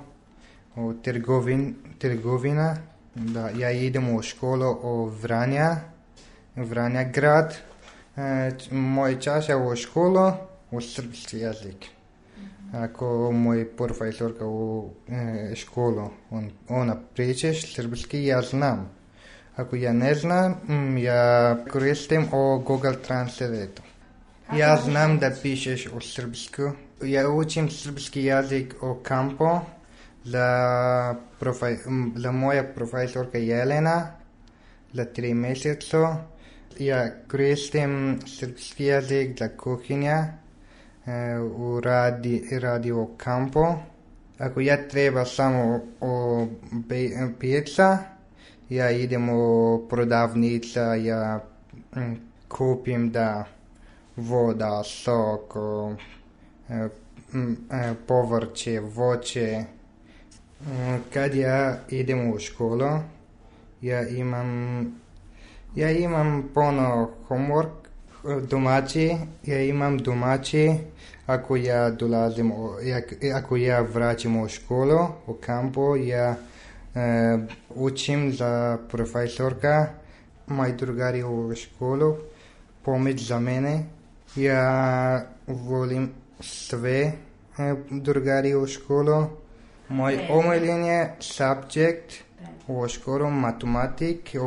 u 0.76 0.94
trgovin, 1.02 1.74
trgovina, 1.98 2.76
da 3.16 3.48
ja 3.48 3.70
idem 3.70 4.14
u 4.14 4.22
školu 4.22 4.78
u 4.82 5.04
Vranja, 5.04 5.76
Vranja 6.56 7.04
grad. 7.04 7.56
E, 8.16 8.50
moj 8.70 9.20
čas 9.20 9.48
je 9.48 9.56
u 9.56 9.76
školu 9.76 10.32
u 10.70 10.80
srpski 10.80 11.38
jezik. 11.38 11.86
Ako 12.72 13.32
moj 13.32 13.76
profesorka 13.76 14.46
u 14.46 14.90
e, 15.08 15.54
školu, 15.54 16.10
on, 16.30 16.50
ona 16.68 16.96
pričeš 17.14 17.74
srpski, 17.74 18.24
ja 18.24 18.42
znam. 18.42 18.90
Ako 19.56 19.76
ja 19.76 19.92
ne 19.92 20.14
znam, 20.14 20.54
ja 20.98 21.56
koristim 21.72 22.28
o 22.32 22.58
Google 22.58 23.02
Translate. 23.02 23.82
Ja 24.56 24.76
znam 24.76 25.18
da 25.18 25.30
pišeš 25.42 25.86
u 25.86 26.00
srpsku. 26.00 26.62
Ja 27.02 27.28
učim 27.30 27.70
srpski 27.70 28.24
jezik 28.24 28.74
u 28.82 28.94
kampu 29.02 29.60
za, 30.26 31.14
profe, 31.38 31.76
za 32.16 32.32
moja 32.32 32.64
profesorka 32.64 33.38
Jelena 33.38 34.12
za 34.92 35.04
tri 35.04 35.34
meseca. 35.34 36.16
Ja 36.78 37.10
koristim 37.30 38.18
srpski 38.26 38.84
jezik 38.84 39.38
za 39.38 39.48
kuhinja 39.48 40.26
e, 41.06 41.38
u 41.38 41.80
radi, 41.80 42.48
radio 42.60 43.08
kampu. 43.16 43.64
Ako 44.38 44.60
ja 44.60 44.88
treba 44.88 45.24
samo 45.24 45.80
o 46.00 46.46
pizza, 47.38 47.98
ja 48.68 48.90
idem 48.90 49.28
u 49.28 49.78
prodavnica, 49.88 50.94
ja 50.94 51.40
m, 51.96 52.16
kupim 52.48 53.10
da 53.10 53.44
voda, 54.16 54.82
sok, 54.84 55.54
e, 56.68 56.88
m, 57.34 57.56
e, 57.70 57.94
povrće, 58.06 58.80
voće, 58.80 59.64
kad 61.12 61.34
ja 61.34 61.78
idem 61.88 62.30
u 62.30 62.38
školu, 62.38 62.88
ja 63.80 64.08
imam, 64.08 64.80
ja 65.74 65.90
imam 65.90 66.50
puno 66.54 67.10
homework 67.28 67.86
domaći, 68.48 69.16
ja 69.44 69.62
imam 69.62 69.98
domaći, 69.98 70.72
ako 71.26 71.56
ja 71.56 71.90
dolazim, 71.90 72.52
ako 73.34 73.56
ja 73.56 73.80
vraćam 73.80 74.36
u 74.36 74.48
školu, 74.48 74.98
u 75.26 75.34
kampu, 75.34 75.96
ja 75.96 76.30
uh, 76.94 77.40
učim 77.74 78.32
za 78.32 78.78
profesorka, 78.90 79.86
moj 80.46 80.72
drugari 80.72 81.22
u 81.22 81.54
školu, 81.54 82.16
pomoć 82.82 83.20
za 83.20 83.38
mene. 83.40 83.84
Ja 84.36 85.26
volim 85.46 86.10
sve 86.40 87.12
drugari 87.90 88.54
u 88.54 88.66
školu, 88.66 89.26
Moj 89.88 90.18
omiljen 90.30 91.08
subject 91.20 92.12
u 92.68 92.88
školu 92.88 93.30
matematik 93.30 94.34
i 94.34 94.38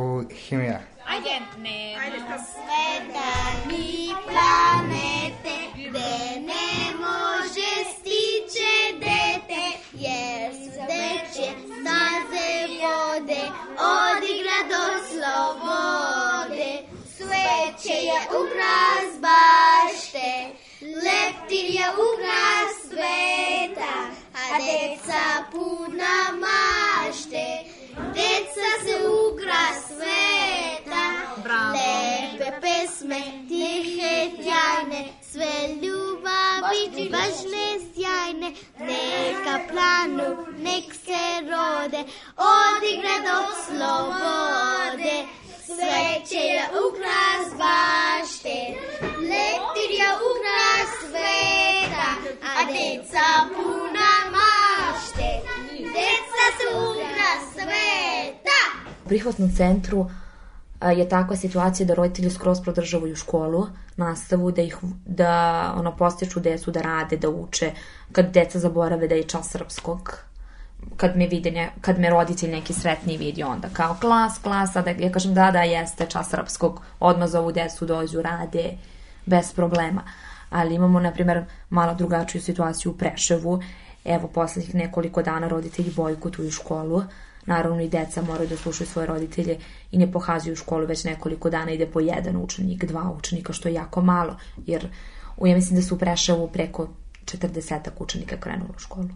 hemija. 0.48 0.80
Ajde, 1.06 1.40
ne. 1.58 1.96
Ajde, 2.00 2.16
Sveta 2.52 3.30
mi 3.66 4.08
planete 4.24 5.56
gde 5.74 6.40
ne 6.40 6.94
može 6.98 7.70
stiće 7.92 8.72
dete, 8.98 9.64
jer 9.92 10.52
su 10.54 10.80
deče 10.90 11.50
staze 11.64 12.50
vode, 12.82 13.42
odigra 13.96 14.58
do 14.72 14.84
slobode. 15.08 16.72
Sveće 17.16 17.98
je 18.08 18.20
ukras 18.40 19.10
bašte, 19.20 20.30
leptir 20.80 21.64
je 21.64 21.86
ukras 22.08 22.79
deca 24.58 25.46
puna 25.52 26.32
mašte, 26.40 27.64
deca 28.14 28.70
se 28.84 28.94
ukras 29.06 29.86
sveta. 29.86 31.04
Bravo. 31.42 31.72
Lepe 31.72 32.60
pesme, 32.60 33.20
tihe, 33.48 34.30
tjajne, 34.42 35.04
sve 35.22 35.52
ljubavi, 35.82 37.08
važne, 37.12 37.66
sjajne, 37.94 38.52
neka 38.78 39.58
planu, 39.70 40.46
nek 40.58 40.94
se 41.04 41.24
rode, 41.50 42.04
odigre 42.36 43.16
do 43.26 43.38
slobode. 43.66 45.39
Sveće 45.76 46.42
je 46.54 46.62
ukras 46.86 47.46
bašte, 47.62 48.56
leptir 49.30 49.90
je 50.00 50.10
ukras 50.30 50.90
sveta, 51.00 52.08
a 52.56 52.64
deca 52.72 53.26
puna 53.54 54.10
mašte, 54.34 55.28
deca 55.94 56.46
su 56.58 56.68
ukras 56.90 57.42
sveta. 57.52 58.60
U 59.04 59.08
prihvatnom 59.08 59.50
centru 59.56 60.06
je 60.96 61.08
takva 61.08 61.36
situacija 61.36 61.86
da 61.86 61.94
roditelji 61.94 62.30
skroz 62.30 62.60
prodržavaju 62.62 63.16
školu, 63.16 63.66
nastavu, 63.96 64.50
da 64.50 64.62
ih 64.62 64.76
da 65.06 65.74
ono 65.76 65.96
postiču 65.96 66.40
decu 66.40 66.70
da 66.70 66.82
rade, 66.82 67.16
da 67.16 67.28
uče, 67.28 67.72
kad 68.12 68.32
deca 68.32 68.58
zaborave 68.58 69.08
da 69.08 69.14
je 69.14 69.22
čas 69.22 69.50
srpskog, 69.50 70.29
kad 70.96 71.16
me 71.16 71.26
vide, 71.26 71.50
ne, 71.50 71.70
kad 71.80 71.98
me 71.98 72.10
roditelj 72.10 72.50
neki 72.50 72.72
sretni 72.72 73.16
vidi 73.16 73.42
onda 73.42 73.68
kao 73.72 73.96
klas, 74.00 74.38
klas, 74.38 74.76
a 74.76 74.82
da 74.82 74.90
ja 74.90 75.12
kažem 75.12 75.34
da, 75.34 75.50
da, 75.50 75.62
jeste 75.62 76.06
čas 76.06 76.30
srpskog, 76.30 76.80
odmah 77.00 77.28
za 77.28 77.40
ovu 77.40 77.52
decu 77.52 77.86
dođu, 77.86 78.22
rade, 78.22 78.70
bez 79.26 79.52
problema. 79.52 80.02
Ali 80.50 80.74
imamo, 80.74 81.00
na 81.00 81.12
primjer, 81.12 81.44
malo 81.70 81.94
drugačiju 81.94 82.42
situaciju 82.42 82.92
u 82.92 82.96
Preševu. 82.96 83.62
Evo, 84.04 84.28
poslednjih 84.28 84.74
nekoliko 84.74 85.22
dana 85.22 85.48
roditelji 85.48 85.92
bojkotuju 85.96 86.50
školu. 86.50 87.02
Naravno 87.46 87.82
i 87.82 87.88
deca 87.88 88.22
moraju 88.22 88.48
da 88.48 88.56
slušaju 88.56 88.88
svoje 88.88 89.06
roditelje 89.06 89.58
i 89.90 89.98
ne 89.98 90.12
pohazuju 90.12 90.56
školu 90.56 90.86
već 90.86 91.04
nekoliko 91.04 91.50
dana, 91.50 91.70
ide 91.70 91.86
po 91.86 92.00
jedan 92.00 92.36
učenik, 92.36 92.84
dva 92.84 93.10
učenika, 93.18 93.52
što 93.52 93.68
je 93.68 93.74
jako 93.74 94.02
malo, 94.02 94.36
jer 94.66 94.88
ja 95.44 95.54
mislim 95.54 95.80
da 95.80 95.86
su 95.86 95.94
u 95.94 95.98
Preševu 95.98 96.48
preko 96.48 96.88
40 97.24 97.90
učenika 97.98 98.36
krenulo 98.36 98.70
u 98.76 98.78
školu 98.78 99.08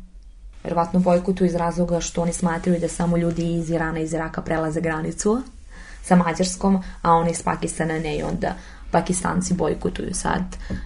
verovatno 0.65 1.01
bojkotuju 1.01 1.47
iz 1.47 1.55
razloga 1.55 2.01
što 2.01 2.23
oni 2.23 2.33
smatraju 2.33 2.81
da 2.81 2.89
samo 2.89 3.17
ljudi 3.17 3.55
iz 3.55 3.71
Irana 3.71 3.99
i 3.99 4.03
iz 4.03 4.13
Iraka 4.13 4.43
prelaze 4.43 4.81
granicu 4.81 5.43
sa 6.03 6.17
Mađarskom, 6.17 6.83
a 7.03 7.13
oni 7.13 7.31
iz 7.31 7.43
Pakistana 7.43 7.99
ne 7.99 8.17
i 8.17 8.23
onda 8.23 8.55
Pakistanci 8.91 9.55
bojkotuju 9.55 10.15
sad. 10.15 10.43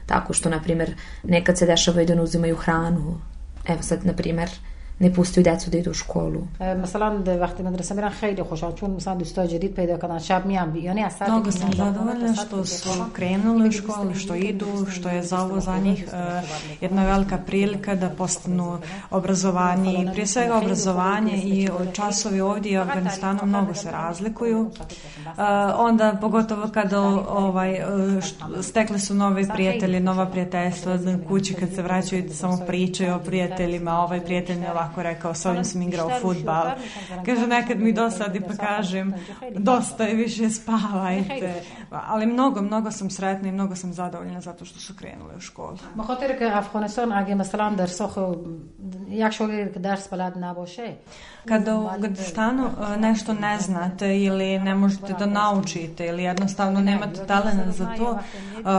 Tako 0.06 0.32
što, 0.32 0.48
na 0.48 0.62
primjer, 0.62 0.94
nekad 1.22 1.58
se 1.58 1.66
dešava 1.66 2.02
i 2.02 2.06
da 2.06 2.14
ne 2.14 2.22
uzimaju 2.22 2.56
hranu 2.56 3.20
Evo 3.68 3.82
sad, 3.82 4.06
na 4.06 4.12
primjer, 4.12 4.50
ne 4.99 5.13
pustiju 5.13 5.43
decu 5.43 5.69
da 5.69 5.77
idu 5.77 5.91
u 5.91 5.93
školu. 5.93 6.41
مثلا 6.59 7.23
وقتی 7.39 7.63
مدرسه 7.63 7.95
میرن 7.95 8.09
خیلی 8.09 8.43
خوشحال 8.43 8.73
چون 8.73 8.91
مثلا 8.91 9.15
دوستای 9.15 9.47
جدید 9.47 9.73
پیدا 9.73 9.97
کردن 9.97 10.19
شب 10.19 10.45
میان 10.45 10.75
یعنی 10.75 11.03
از 11.03 11.13
ساعت 11.13 11.31
Mnogo 11.31 11.51
sam 11.51 11.73
zadovoljna 11.73 12.35
što 12.35 12.65
su 12.65 13.05
krenuli 13.13 13.69
u 13.69 13.71
školu, 13.71 14.15
što 14.15 14.35
idu, 14.35 14.85
što 14.91 15.09
je 15.09 15.23
za 15.23 15.41
ovo 15.41 15.59
za 15.59 15.77
njih 15.77 16.05
uh, 16.07 16.49
jedna 16.81 17.05
velika 17.05 17.37
prilika 17.37 17.95
da 17.95 18.09
postanu 18.09 18.79
obrazovanje 19.11 19.93
i 19.93 20.11
prije 20.11 20.27
svega 20.27 20.57
obrazovanje 20.57 21.37
i 21.37 21.69
časovi 21.93 22.41
ovdje 22.41 22.79
u 22.79 22.81
Afganistanu 22.81 23.39
mnogo 23.45 23.73
se 23.73 23.91
razlikuju. 23.91 24.59
Uh, 24.61 24.71
onda 25.77 26.17
pogotovo 26.21 26.67
kada 26.73 26.99
ovaj, 27.01 27.73
uh, 27.73 28.23
stekli 28.61 28.99
su 28.99 29.13
nove 29.13 29.47
prijatelje, 29.53 29.99
nova 29.99 30.25
prijateljstva, 30.25 30.97
kući 31.27 31.53
kad 31.53 31.69
se 31.75 31.81
vraćaju 31.81 32.33
samo 32.33 32.57
pričaju 32.67 33.15
o 33.15 33.19
prijateljima, 33.19 33.99
ovaj 33.99 34.21
prijatelj 34.21 34.61
je 34.61 34.71
ovako 34.71 34.86
rekao, 34.97 35.33
s 35.33 35.45
ovim 35.45 35.63
sam 35.63 35.81
igrao 35.81 36.09
futbal. 36.21 36.71
Kaže, 37.25 37.47
nekad 37.47 37.79
mi 37.79 37.93
dosadi 37.93 38.41
pa 38.41 38.65
kažem, 38.65 39.13
dosta 39.57 40.03
je 40.03 40.15
više 40.15 40.49
spavajte. 40.49 41.61
Ali 41.89 42.25
mnogo, 42.25 42.61
mnogo 42.61 42.91
sam 42.91 43.09
sretna 43.09 43.49
i 43.49 43.51
mnogo 43.51 43.75
sam 43.75 43.93
zadovoljna 43.93 44.41
zato 44.41 44.65
što 44.65 44.79
su 44.79 44.93
krenule 44.95 45.35
u 45.35 45.39
školu. 45.39 45.77
بخاطر 45.95 46.37
که 46.39 46.45
افغانستان 46.57 47.11
اگه 47.11 47.35
مثلا 47.35 47.69
درس 47.69 48.01
یک 49.09 49.31
شاگرد 49.31 49.73
که 49.73 49.79
درس 49.79 50.07
بلد 50.07 50.37
نباشه 50.37 50.93
Kada 51.48 51.78
u 51.78 51.86
Afganistanu 51.86 52.70
nešto 52.98 53.34
ne 53.34 53.58
znate 53.60 54.18
ili 54.18 54.58
ne 54.58 54.74
možete 54.74 55.12
da 55.12 55.26
naučite 55.26 56.06
ili 56.06 56.22
jednostavno 56.22 56.80
nemate 56.80 57.26
talena 57.26 57.72
za 57.72 57.86
to, 57.96 58.18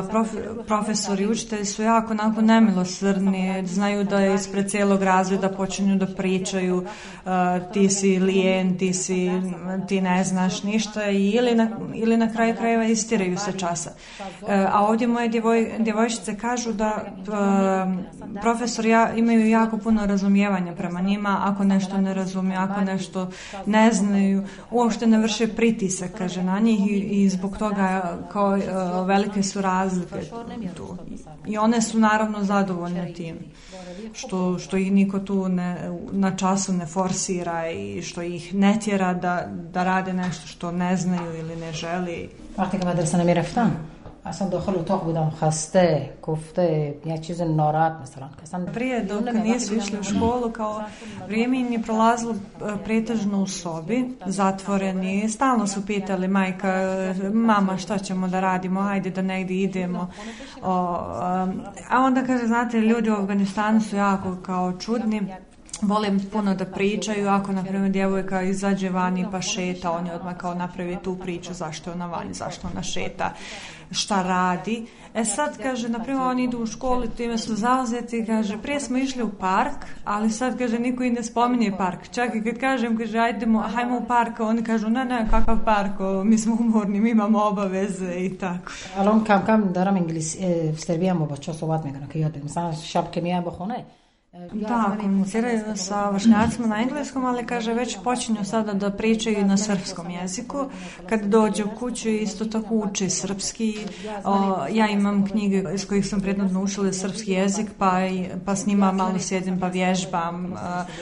prof, 0.09 0.27
profesori 0.67 1.23
i 1.23 1.27
učitelji 1.27 1.65
su 1.65 1.83
jako 1.83 2.11
onako 2.11 2.41
nemilosrdni, 2.41 3.67
znaju 3.67 4.03
da 4.03 4.19
je 4.19 4.35
ispred 4.35 4.69
cijelog 4.69 5.03
razreda 5.03 5.49
počinju 5.49 5.95
da 5.95 6.07
pričaju 6.07 6.85
ti 7.73 7.89
si 7.89 8.19
lijen, 8.19 8.77
ti 8.77 8.93
si, 8.93 9.29
ti 9.87 10.01
ne 10.01 10.23
znaš 10.23 10.63
ništa 10.63 11.09
ili 11.09 11.55
na, 11.55 11.67
ili 11.93 12.17
na 12.17 12.33
kraju 12.33 12.55
krajeva 12.55 12.83
istiraju 12.83 13.37
se 13.37 13.51
časa. 13.51 13.91
A 14.71 14.85
ovdje 14.85 15.07
moje 15.07 15.27
djevoj, 15.27 15.71
djevojčice 15.79 16.37
kažu 16.37 16.73
da 16.73 17.05
profesori 18.41 18.89
ja, 18.89 19.13
imaju 19.13 19.49
jako 19.49 19.77
puno 19.77 20.05
razumijevanja 20.05 20.75
prema 20.75 21.01
njima 21.01 21.39
ako 21.43 21.63
nešto 21.63 21.97
ne 21.97 22.13
razumiju, 22.13 22.58
ako 22.63 22.81
nešto 22.81 23.29
ne 23.65 23.91
znaju, 23.91 24.43
uopšte 24.71 25.07
ne 25.07 25.17
vrše 25.17 25.47
pritisak, 25.47 26.11
kaže, 26.17 26.43
na 26.43 26.59
njih 26.59 26.91
i, 26.91 26.95
i 26.95 27.29
zbog 27.29 27.57
toga 27.57 28.17
kao 28.31 28.57
uh, 28.57 29.07
velike 29.07 29.43
su 29.43 29.61
razlike 29.61 30.21
tu. 30.77 30.97
I 31.47 31.57
one 31.57 31.81
su 31.81 31.99
naravno 31.99 32.43
zadovoljne 32.43 33.13
tim, 33.13 33.35
što, 34.13 34.59
što 34.59 34.77
ih 34.77 34.91
niko 34.91 35.19
tu 35.19 35.49
ne, 35.49 35.91
na 36.11 36.35
času 36.37 36.73
ne 36.73 36.85
forsira 36.85 37.71
i 37.71 38.01
što 38.01 38.21
ih 38.21 38.55
ne 38.55 38.79
tjera 38.79 39.13
da, 39.13 39.47
da 39.73 39.83
rade 39.83 40.13
nešto 40.13 40.47
što 40.47 40.71
ne 40.71 40.97
znaju 40.97 41.39
ili 41.39 41.55
ne 41.55 41.73
želi. 41.73 42.29
da 42.57 42.85
madrasa 42.85 43.17
namira 43.17 43.43
ftan. 43.43 43.98
اصلا 44.26 44.48
داخل 44.48 44.74
اتاق 44.74 45.04
بودم 45.04 45.30
خسته 45.30 46.10
کوفته 46.22 46.94
یک 47.04 47.20
چیز 47.20 47.40
ناراحت 47.42 47.92
مثلا 48.02 48.28
اصلا 48.42 48.66
prije 48.66 49.00
dok 49.00 49.34
nisu 49.44 49.74
išli 49.74 49.98
u 49.98 50.02
školu 50.02 50.50
kao 50.50 50.82
vrijeme 51.26 51.60
im 51.60 51.72
je 51.72 51.82
prolazilo 51.82 52.34
pretežno 52.84 53.42
u 53.42 53.46
sobi 53.46 54.16
zatvoreni 54.26 55.28
stalno 55.28 55.66
su 55.66 55.86
pitali 55.86 56.28
majka 56.28 56.72
mama 57.32 57.76
šta 57.76 57.98
ćemo 57.98 58.28
da 58.28 58.40
radimo 58.40 58.80
ajde 58.80 59.10
da 59.10 59.22
negdje 59.22 59.62
idemo 59.62 60.10
o, 60.62 60.72
a 61.90 62.00
onda 62.00 62.22
kaže 62.22 62.46
znate 62.46 62.80
ljudi 62.80 63.10
u 63.10 63.14
Afganistanu 63.14 63.80
su 63.80 63.96
jako 63.96 64.36
kao 64.42 64.72
čudni 64.72 65.22
volim 65.82 66.20
puno 66.32 66.54
da 66.54 66.64
pričaju, 66.64 67.28
ako 67.28 67.52
na 67.52 67.64
primjer 67.64 67.90
djevojka 67.90 68.42
izađe 68.42 68.90
vani 68.90 69.26
pa 69.32 69.40
šeta, 69.40 69.90
oni 69.90 70.10
odmah 70.12 70.36
kao 70.36 70.54
napravi 70.54 70.98
tu 71.04 71.16
priču 71.16 71.54
zašto 71.54 71.90
je 71.90 71.94
ona 71.94 72.06
vani, 72.06 72.34
zašto 72.34 72.68
ona 72.72 72.82
šeta, 72.82 73.32
šta 73.91 74.23
radi. 74.23 74.85
E 75.13 75.25
sad, 75.25 75.57
kaže, 75.57 75.89
naprimo, 75.89 76.23
oni 76.23 76.43
idu 76.43 76.59
u 76.59 76.65
školu 76.65 77.07
time 77.07 77.37
su 77.37 77.55
zauzeti, 77.55 78.25
kaže, 78.25 78.57
prije 78.57 78.79
smo 78.79 78.97
išli 78.97 79.23
u 79.23 79.29
park, 79.29 79.85
ali 80.03 80.31
sad, 80.31 80.57
kaže, 80.57 80.79
niko 80.79 81.03
i 81.03 81.09
ne 81.09 81.23
spominje 81.23 81.71
park. 81.77 82.09
Čak 82.11 82.35
i 82.35 82.43
kad 82.43 82.59
kažem, 82.59 82.97
kaže, 82.97 83.19
ajdemo, 83.19 83.59
hajmo 83.59 83.97
u 83.97 84.05
park, 84.07 84.39
oni 84.39 84.63
kažu, 84.63 84.89
ne, 84.89 85.05
ne, 85.05 85.27
kakav 85.29 85.57
park, 85.65 85.99
o, 85.99 86.23
mi 86.23 86.37
smo 86.37 86.57
umorni, 86.59 86.99
mi 86.99 87.09
imamo 87.09 87.43
obaveze 87.43 88.15
i 88.15 88.37
tako. 88.37 88.71
Ali 88.97 89.09
on 89.09 89.23
kam, 89.23 89.45
kam, 89.45 89.73
daram 89.73 89.97
inglis, 89.97 90.35
e, 90.35 90.71
v 90.71 90.79
Srbiji 90.81 91.07
imamo, 91.07 91.35
su 91.35 91.41
čas 91.41 91.59
kada 91.59 92.07
ki 92.11 92.19
jodbim, 92.19 92.49
sam 92.49 92.73
šapke 92.73 93.21
mi 93.21 93.29
je 93.29 93.41
bo 93.41 93.49
honaj. 93.49 93.98
Da, 94.33 94.47
da 94.53 94.97
komuniciraju 95.01 95.59
sa 95.75 96.09
vršnjacima 96.09 96.67
na 96.67 96.81
engleskom, 96.81 97.25
ali 97.25 97.45
kaže 97.45 97.73
već 97.73 97.97
počinju 98.03 98.45
sada 98.45 98.73
da 98.73 98.91
pričaju 98.91 99.45
na 99.45 99.57
srpskom 99.57 100.09
jeziku. 100.09 100.65
Kad 101.09 101.21
dođe 101.25 101.63
u 101.63 101.69
kuću 101.79 102.09
isto 102.09 102.45
tako 102.45 102.75
uči 102.75 103.09
srpski. 103.09 103.77
O, 104.25 104.55
ja 104.71 104.87
imam 104.87 105.27
knjige 105.27 105.63
iz 105.73 105.87
kojih 105.87 106.07
sam 106.07 106.21
prednodno 106.21 106.63
učila 106.63 106.93
srpski 106.93 107.31
jezik, 107.31 107.69
pa, 107.77 107.91
pa 108.45 108.55
s 108.55 108.65
njima 108.65 108.91
malo 108.91 109.19
sjedim 109.19 109.59
pa 109.59 109.67
vježbam. 109.67 110.53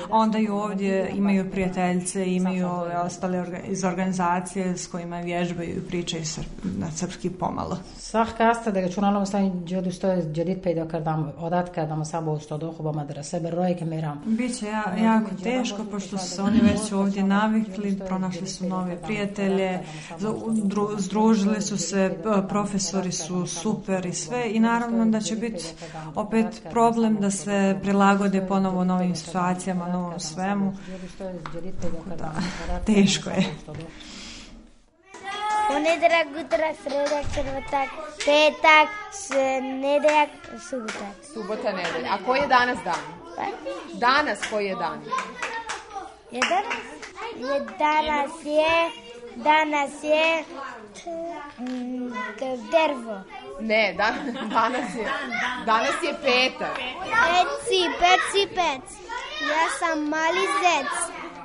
Onda 0.10 0.38
i 0.38 0.48
ovdje 0.48 1.12
imaju 1.16 1.52
prijateljice, 1.52 2.36
imaju 2.36 2.68
ostale 3.06 3.40
orga, 3.40 3.60
iz 3.60 3.84
organizacije 3.84 4.78
s 4.78 4.88
kojima 4.88 5.20
vježbaju 5.20 5.70
i 5.70 5.88
pričaju 5.88 6.26
srp, 6.26 6.50
na 6.78 6.92
srpski 6.92 7.30
pomalo. 7.30 7.78
Svah 7.98 8.28
kasta 8.38 8.72
da 8.72 8.82
računalom 8.82 9.26
stavim 9.26 9.66
džodu 9.66 9.92
što 9.92 10.08
je 10.08 10.34
džodit 10.34 10.63
pa 10.63 10.70
i 10.70 10.76
dokar 10.76 11.04
dam 11.04 11.32
odatka 11.38 11.86
da 11.86 11.96
mu 11.96 12.06
sabo 12.06 12.40
što 12.40 12.58
dohobama 12.58 13.06
kamera, 13.17 13.23
sebe 13.23 13.51
roje 13.51 13.77
kamera. 13.77 14.17
Biće 14.25 14.65
ja, 14.65 14.95
jako 15.03 15.30
teško, 15.43 15.86
pošto 15.91 16.17
su 16.17 16.43
oni 16.43 16.60
već 16.60 16.91
ovdje 16.91 17.23
navikli, 17.23 17.99
pronašli 18.08 18.47
su 18.47 18.67
nove 18.67 19.01
prijatelje, 19.01 19.80
združili 20.97 21.62
su 21.62 21.77
se, 21.77 22.17
profesori 22.49 23.12
su 23.12 23.47
super 23.47 24.06
i 24.06 24.13
sve 24.13 24.51
i 24.51 24.60
naravno 24.60 25.06
da 25.06 25.21
će 25.21 25.36
biti 25.36 25.65
opet 26.15 26.62
problem 26.71 27.17
da 27.21 27.32
se 27.32 27.80
prilagode 27.82 28.45
ponovo 28.47 28.84
novim 28.84 29.15
situacijama, 29.15 29.88
novom 29.88 30.19
svemu. 30.19 30.73
Da, 32.17 32.34
teško 32.86 33.30
je. 33.30 33.45
Ponedeljak, 35.67 36.27
utorak, 36.39 36.75
sredak, 36.84 37.25
četvrtak, 37.36 37.89
petak, 38.25 38.89
nedeljak, 39.62 40.30
subota. 40.69 41.10
Subota, 41.34 41.71
nedelja. 41.71 42.10
A 42.13 42.17
koji 42.25 42.39
je 42.39 42.47
danas 42.47 42.77
dan? 42.84 43.03
Danas 43.93 44.39
koji 44.49 44.65
je 44.65 44.75
dan? 44.75 45.01
Je 46.32 46.39
danas? 46.39 46.97
Je 47.36 47.60
danas 47.77 48.32
je, 48.45 48.91
danas 49.36 49.91
je 50.03 50.43
mm, 51.60 52.12
drvo. 52.71 53.21
Ne, 53.60 53.93
da, 53.97 54.13
danas 54.56 54.95
je, 54.95 55.12
danas 55.65 56.03
je 56.03 56.13
petak. 56.21 56.75
Peci, 56.75 57.82
peci, 57.99 58.47
pec. 58.47 58.97
Ja 59.41 59.69
sam 59.80 60.10
mali 60.10 60.47
zec. 60.62 60.91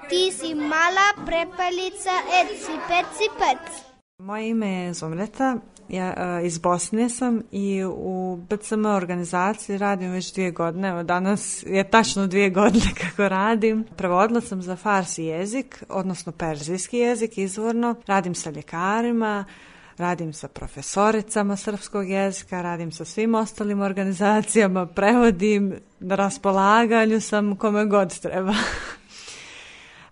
Ti 0.09 0.33
si 0.33 0.55
mala 0.55 1.13
prepelica, 1.27 2.11
eci, 2.41 2.73
peci, 2.89 3.29
pec. 3.39 3.92
Moje 4.23 4.49
ime 4.49 4.69
je 4.69 4.95
Zumreta, 4.95 5.57
ja 5.89 6.41
iz 6.41 6.59
Bosne 6.59 7.09
sam 7.09 7.43
i 7.51 7.85
u 7.85 8.39
BCM 8.51 8.87
organizaciji 8.87 9.79
radim 9.79 10.11
već 10.11 10.35
dvije 10.35 10.51
godine. 10.51 10.89
Evo 10.89 11.03
danas 11.03 11.65
je 11.67 11.91
tačno 11.91 12.27
dvije 12.27 12.51
godine 12.51 12.87
kako 13.01 13.29
radim. 13.29 13.85
Prevodila 13.97 14.41
sam 14.41 14.63
za 14.63 14.77
farsi 14.77 15.25
jezik, 15.25 15.85
odnosno 15.89 16.33
perzijski 16.33 16.99
jezik 16.99 17.39
izvorno. 17.39 17.95
Radim 18.07 18.35
sa 18.35 18.51
ljekarima, 18.51 19.45
radim 19.99 20.33
sa 20.33 20.49
profesoricama 20.49 21.57
srpskog 21.57 22.09
jezika, 22.09 22.63
radim 22.63 22.93
sa 22.93 23.05
svim 23.05 23.35
ostalim 23.35 23.81
organizacijama, 23.81 24.87
prevodim, 24.87 25.75
na 26.01 26.15
raspolaganju 26.15 27.21
sam 27.21 27.57
kome 27.57 27.87
god 27.87 28.21
treba. 28.21 28.55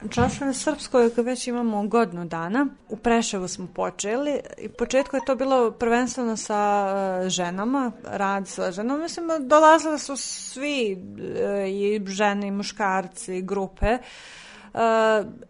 Časove 0.09 0.55
srpskoj 0.55 1.11
već 1.17 1.47
imamo 1.47 1.87
godinu 1.87 2.25
dana. 2.25 2.67
U 2.89 2.97
Preševu 2.97 3.49
smo 3.49 3.67
počeli 3.75 4.41
i 4.59 4.67
u 4.67 4.73
početku 4.79 5.17
je 5.17 5.25
to 5.27 5.35
bilo 5.35 5.71
prvenstveno 5.71 6.37
sa 6.37 7.29
ženama, 7.29 7.93
rad 8.05 8.49
sa 8.49 8.73
ženama. 8.73 9.03
Mislim, 9.03 9.29
dolazile 9.41 9.99
su 9.99 10.17
svi 10.17 10.99
i 11.69 12.01
žene 12.07 12.49
i 12.49 12.51
muškarci, 12.51 13.37
i 13.37 13.43
grupe. 13.43 13.99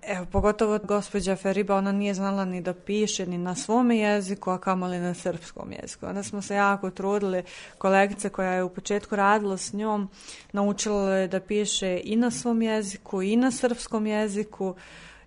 Evo, 0.02 0.26
pogotovo 0.32 0.78
gospođa 0.84 1.36
Feriba, 1.36 1.76
ona 1.76 1.92
nije 1.92 2.14
znala 2.14 2.44
ni 2.44 2.60
da 2.60 2.74
piše 2.74 3.26
ni 3.26 3.38
na 3.38 3.54
svom 3.54 3.90
jeziku, 3.90 4.50
a 4.50 4.58
kamali 4.58 4.98
na 4.98 5.14
srpskom 5.14 5.72
jeziku. 5.72 6.06
Onda 6.06 6.22
smo 6.22 6.42
se 6.42 6.54
jako 6.54 6.90
trudili, 6.90 7.42
kolegice 7.78 8.28
koja 8.28 8.52
je 8.52 8.64
u 8.64 8.68
početku 8.68 9.16
radila 9.16 9.56
s 9.56 9.72
njom, 9.72 10.08
naučila 10.52 11.10
je 11.10 11.28
da 11.28 11.40
piše 11.40 12.00
i 12.04 12.16
na 12.16 12.30
svom 12.30 12.62
jeziku 12.62 13.22
i 13.22 13.36
na 13.36 13.50
srpskom 13.50 14.06
jeziku 14.06 14.74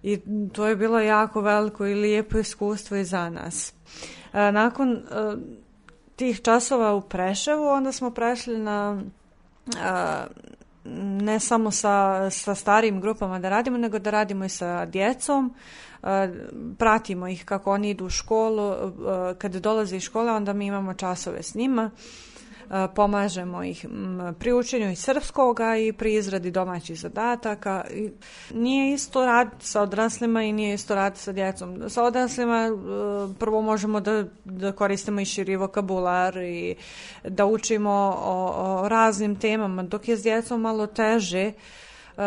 i 0.04 0.20
to 0.54 0.68
je 0.68 0.76
bilo 0.76 1.00
jako 1.00 1.42
veliko 1.42 1.88
i 1.88 1.96
lijepo 1.96 2.38
iskustvo 2.38 2.98
i 2.98 3.06
za 3.06 3.30
nas. 3.30 3.74
Nakon 4.34 5.04
tih 6.16 6.42
časova 6.42 6.94
u 6.94 7.02
Preševu, 7.02 7.68
onda 7.68 7.92
smo 7.92 8.12
prešli 8.12 8.58
na 8.58 9.02
ne 10.86 11.40
samo 11.40 11.72
sa, 11.72 12.30
sa 12.30 12.56
starijim 12.56 13.02
grupama 13.02 13.40
da 13.40 13.50
radimo, 13.50 13.78
nego 13.78 14.00
da 14.00 14.10
radimo 14.10 14.46
i 14.46 14.50
sa 14.50 14.86
djecom. 14.86 15.54
E, 16.04 16.30
pratimo 16.78 17.28
ih 17.28 17.46
kako 17.46 17.72
oni 17.72 17.90
idu 17.90 18.06
u 18.06 18.10
školu. 18.10 18.72
E, 18.72 18.76
kad 19.38 19.56
dolaze 19.56 19.98
iz 19.98 20.04
škole, 20.04 20.32
onda 20.32 20.54
mi 20.54 20.66
imamo 20.66 20.94
časove 20.94 21.44
s 21.44 21.56
njima. 21.56 21.92
E, 22.74 22.88
pomažemo 22.96 23.64
ih 23.64 23.86
pri 24.40 24.54
učenju 24.54 24.92
i 24.92 24.96
srpskoga 24.96 25.78
i 25.78 25.94
pri 25.94 26.14
izradi 26.14 26.52
domaćih 26.52 27.00
zadataka. 27.00 27.86
Nije 28.54 28.94
isto 28.94 29.26
raditi 29.26 29.66
sa 29.66 29.82
odraslima 29.82 30.44
i 30.44 30.54
nije 30.54 30.74
isto 30.74 30.96
raditi 30.96 31.22
sa 31.22 31.32
djecom. 31.32 31.90
Sa 31.90 32.04
odraslima 32.04 32.58
e, 32.66 32.70
prvo 33.40 33.62
možemo 33.62 34.00
da, 34.00 34.24
da 34.46 34.72
koristimo 34.72 35.22
i 35.22 35.26
širi 35.26 35.56
vokabular 35.56 36.38
i 36.38 36.76
da 37.24 37.46
učimo 37.46 38.18
o, 38.24 38.54
o 38.58 38.90
raznim 38.90 39.36
temama, 39.36 39.84
dok 39.84 40.08
je 40.08 40.18
s 40.18 40.24
djecom 40.24 40.62
malo 40.62 40.88
teže 40.88 41.52
Uh, 42.18 42.24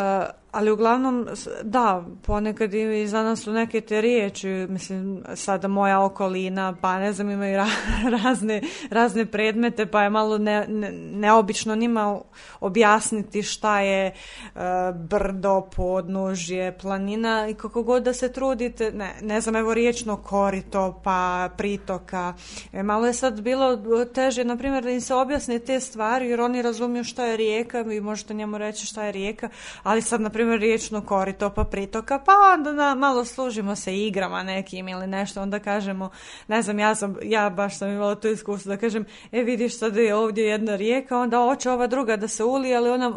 ali 0.52 0.70
uglavnom, 0.70 1.28
da, 1.62 2.04
ponekad 2.22 2.74
i 2.74 3.06
za 3.06 3.22
nas 3.22 3.40
su 3.40 3.52
neke 3.52 3.80
te 3.80 4.00
riječi, 4.00 4.48
mislim, 4.48 5.22
sada 5.34 5.68
moja 5.68 6.00
okolina, 6.00 6.76
pa 6.80 6.98
ne 6.98 7.12
znam, 7.12 7.30
imaju 7.30 7.56
ra 7.56 7.66
razne, 8.22 8.62
razne 8.90 9.26
predmete, 9.26 9.86
pa 9.86 10.02
je 10.02 10.10
malo 10.10 10.38
ne, 10.38 10.66
ne, 10.68 10.92
neobično 10.92 11.76
njima 11.76 12.20
objasniti 12.60 13.42
šta 13.42 13.80
je 13.80 14.12
uh, 14.54 14.60
brdo, 14.94 15.68
podnožje, 15.76 16.78
planina 16.78 17.48
i 17.48 17.54
kako 17.54 17.82
god 17.82 18.02
da 18.02 18.12
se 18.12 18.32
trudite, 18.32 18.92
ne, 18.92 19.14
ne 19.22 19.40
znam, 19.40 19.56
evo 19.56 19.74
riječno 19.74 20.16
korito, 20.16 21.00
pa 21.04 21.48
pritoka. 21.56 22.34
E, 22.72 22.82
malo 22.82 23.06
je 23.06 23.12
sad 23.12 23.40
bilo 23.40 23.76
teže, 24.14 24.44
na 24.44 24.56
primjer, 24.56 24.84
da 24.84 24.90
im 24.90 25.00
se 25.00 25.14
objasne 25.14 25.58
te 25.58 25.80
stvari, 25.80 26.28
jer 26.28 26.40
oni 26.40 26.62
razumiju 26.62 27.04
šta 27.04 27.24
je 27.24 27.36
rijeka, 27.36 27.80
vi 27.80 28.00
možete 28.00 28.34
njemu 28.34 28.58
reći 28.58 28.86
šta 28.86 29.04
je 29.04 29.12
rijeka, 29.12 29.48
ali 29.82 30.02
sad, 30.02 30.20
na 30.20 30.30
primjer, 30.36 30.60
riječno 30.60 31.00
korito 31.00 31.50
pa 31.50 31.64
pritoka, 31.64 32.18
pa 32.18 32.32
onda 32.54 32.72
na, 32.72 32.94
malo 32.94 33.24
služimo 33.24 33.76
se 33.76 33.96
igrama 33.96 34.42
nekim 34.42 34.88
ili 34.88 35.06
nešto, 35.06 35.42
onda 35.42 35.58
kažemo, 35.58 36.10
ne 36.48 36.62
znam, 36.62 36.78
ja, 36.78 36.94
sam, 36.94 37.16
ja 37.22 37.50
baš 37.50 37.78
sam 37.78 37.90
imala 37.90 38.14
to 38.14 38.28
iskustvo 38.28 38.68
da 38.68 38.76
kažem, 38.76 39.04
e 39.32 39.42
vidiš 39.42 39.78
sad 39.78 39.96
je 39.96 40.14
ovdje 40.14 40.44
jedna 40.44 40.76
rijeka, 40.76 41.18
onda 41.18 41.38
hoće 41.38 41.70
ova 41.70 41.86
druga 41.86 42.16
da 42.16 42.28
se 42.28 42.44
uli, 42.44 42.74
ali 42.74 42.90
ona, 42.90 43.12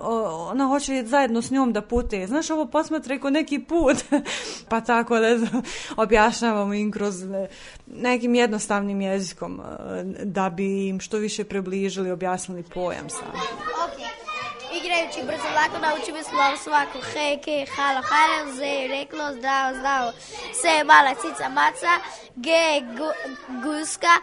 ona 0.52 0.68
hoće 0.68 1.04
zajedno 1.06 1.42
s 1.42 1.52
njom 1.52 1.74
da 1.74 1.82
pute. 1.82 2.28
Znaš, 2.28 2.50
ovo 2.50 2.66
posmatra 2.66 3.20
ko 3.20 3.30
neki 3.30 3.60
put. 3.60 3.98
pa 4.70 4.82
tako, 4.82 5.16
znam, 5.38 5.62
objašnjavamo 5.98 6.74
im 6.74 6.92
kroz 6.92 7.16
nekim 7.88 8.36
jednostavnim 8.36 9.02
jezikom 9.02 9.62
da 10.24 10.50
bi 10.50 10.88
im 10.88 11.00
što 11.00 11.18
više 11.18 11.44
približili, 11.44 12.12
objasnili 12.12 12.64
pojam 12.64 13.10
sam. 13.10 13.28
Okay. 13.32 14.19
Igrajući 14.80 15.28
brzo 15.28 15.50
lako 15.58 15.78
naučimo 15.86 16.24
slov 16.30 16.54
svako. 16.64 16.98
Hej, 17.14 17.38
ke, 17.46 17.66
halo, 17.76 18.02
halo, 18.12 18.54
ze, 18.54 18.88
reklo, 18.88 19.34
zdravo, 19.38 19.78
zdravo. 19.78 20.12
Se, 20.62 20.84
mala 20.84 21.14
cica, 21.22 21.50
maca, 21.50 21.94
ge, 22.36 22.66
gu, 22.98 23.10
guska, 23.64 24.16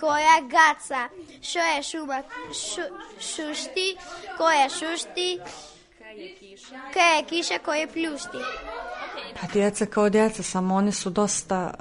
koja 0.00 0.36
gaca. 0.54 1.02
Šo 1.42 1.58
je 1.58 1.82
šuma, 1.82 2.22
šu, 2.52 2.84
šušti, 3.20 3.96
koja 4.38 4.68
šušti, 4.68 5.40
Kaj 6.94 7.16
je 7.16 7.24
kiša 7.24 7.58
koje 7.64 7.86
pljušti. 7.86 8.38
Pa 9.40 9.46
djeca 9.52 9.86
kao 9.86 10.08
djeca, 10.08 10.42
samo 10.42 10.74
oni 10.74 10.92
su 10.92 11.10
dosta, 11.10 11.74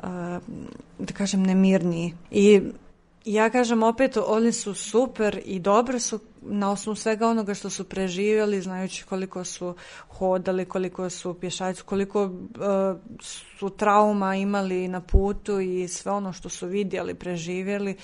da 1.00 1.14
kažem, 1.14 1.44
nemirniji. 1.44 2.14
I 2.32 2.62
ja 3.26 3.50
kažem 3.50 3.84
opet, 3.84 4.18
oni 4.28 4.52
su 4.52 4.74
super 4.74 5.42
i 5.46 5.60
dobro 5.60 6.00
su 6.00 6.20
na 6.46 6.72
osnovu 6.72 6.96
svega 6.96 7.28
onoga 7.28 7.54
što 7.54 7.70
su 7.70 7.84
preživjeli, 7.84 8.62
znajući 8.62 9.06
koliko 9.06 9.44
su 9.44 9.76
hodali, 10.08 10.66
koliko 10.66 11.10
su 11.10 11.34
pješaci, 11.34 11.84
koliko 11.84 12.24
uh, 12.24 12.32
su 13.56 13.70
trauma 13.70 14.36
imali 14.36 14.88
na 14.88 15.02
putu 15.02 15.60
i 15.60 15.88
sve 15.88 16.12
ono 16.12 16.34
što 16.34 16.50
su 16.50 16.68
vidjeli, 16.68 17.14
preživjeli, 17.14 17.96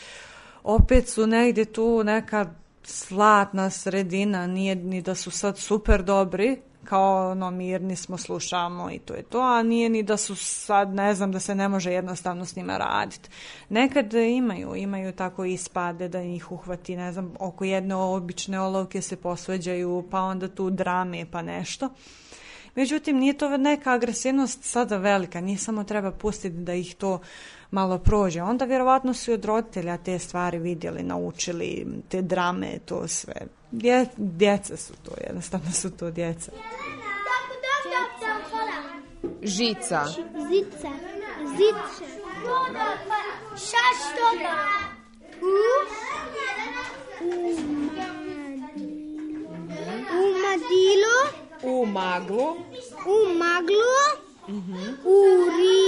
opet 0.64 1.10
su 1.10 1.28
negdje 1.28 1.66
tu 1.66 2.04
neka 2.04 2.54
slatna 2.84 3.70
sredina, 3.70 4.48
nije 4.48 4.76
ni 4.76 5.02
da 5.02 5.16
su 5.16 5.32
sad 5.32 5.58
super 5.58 6.04
dobri, 6.04 6.62
kao 6.84 7.32
ono 7.32 7.52
mirni 7.52 7.96
smo, 7.96 8.18
slušamo 8.18 8.92
i 8.92 9.00
to 9.00 9.14
je 9.14 9.24
to, 9.24 9.40
a 9.40 9.64
nije 9.64 9.90
ni 9.90 10.04
da 10.04 10.18
su 10.18 10.36
sad, 10.36 10.94
ne 10.94 11.16
znam, 11.16 11.32
da 11.32 11.40
se 11.40 11.56
ne 11.56 11.68
može 11.70 11.92
jednostavno 11.92 12.46
s 12.46 12.56
njima 12.56 12.78
raditi. 12.78 13.30
Nekad 13.70 14.14
imaju, 14.14 14.76
imaju 14.76 15.12
tako 15.12 15.46
ispade 15.46 16.08
da 16.08 16.22
ih 16.22 16.52
uhvati, 16.52 16.96
ne 16.96 17.12
znam, 17.12 17.34
oko 17.40 17.64
jedne 17.64 17.96
obične 17.96 18.60
olovke 18.60 19.02
se 19.02 19.16
posveđaju, 19.16 20.08
pa 20.12 20.20
onda 20.22 20.48
tu 20.48 20.70
drame, 20.70 21.26
pa 21.32 21.42
nešto. 21.42 21.90
Međutim, 22.76 23.18
nije 23.18 23.38
to 23.38 23.58
neka 23.58 23.92
agresivnost 23.92 24.64
sada 24.64 24.98
velika, 24.98 25.42
nije 25.42 25.58
samo 25.58 25.84
treba 25.84 26.12
pustiti 26.12 26.58
da 26.58 26.74
ih 26.74 26.96
to 26.96 27.20
malo 27.72 27.98
prođe. 27.98 28.42
Onda 28.42 28.66
vjerovatno 28.66 29.14
su 29.14 29.32
i 29.32 29.34
od 29.34 29.46
roditelja 29.46 29.98
te 29.98 30.20
stvari 30.20 30.60
vidjeli, 30.60 31.04
naučili, 31.04 31.88
te 32.10 32.22
drame, 32.22 32.80
to 32.86 33.08
sve. 33.08 33.36
Dje, 33.72 34.06
djeca 34.18 34.78
su 34.78 34.94
to, 35.04 35.12
jednostavno 35.28 35.72
su 35.72 35.92
to 35.92 36.12
djeca. 36.12 36.52
Žica. 39.44 40.06
Zica. 40.50 40.90
Zica. 41.58 42.06
Šaštoga. 43.56 44.56
U 51.74 51.86
madilo. 51.86 52.58
U 53.06 53.34
Mhm. 54.52 54.98
Uri. 55.06 55.82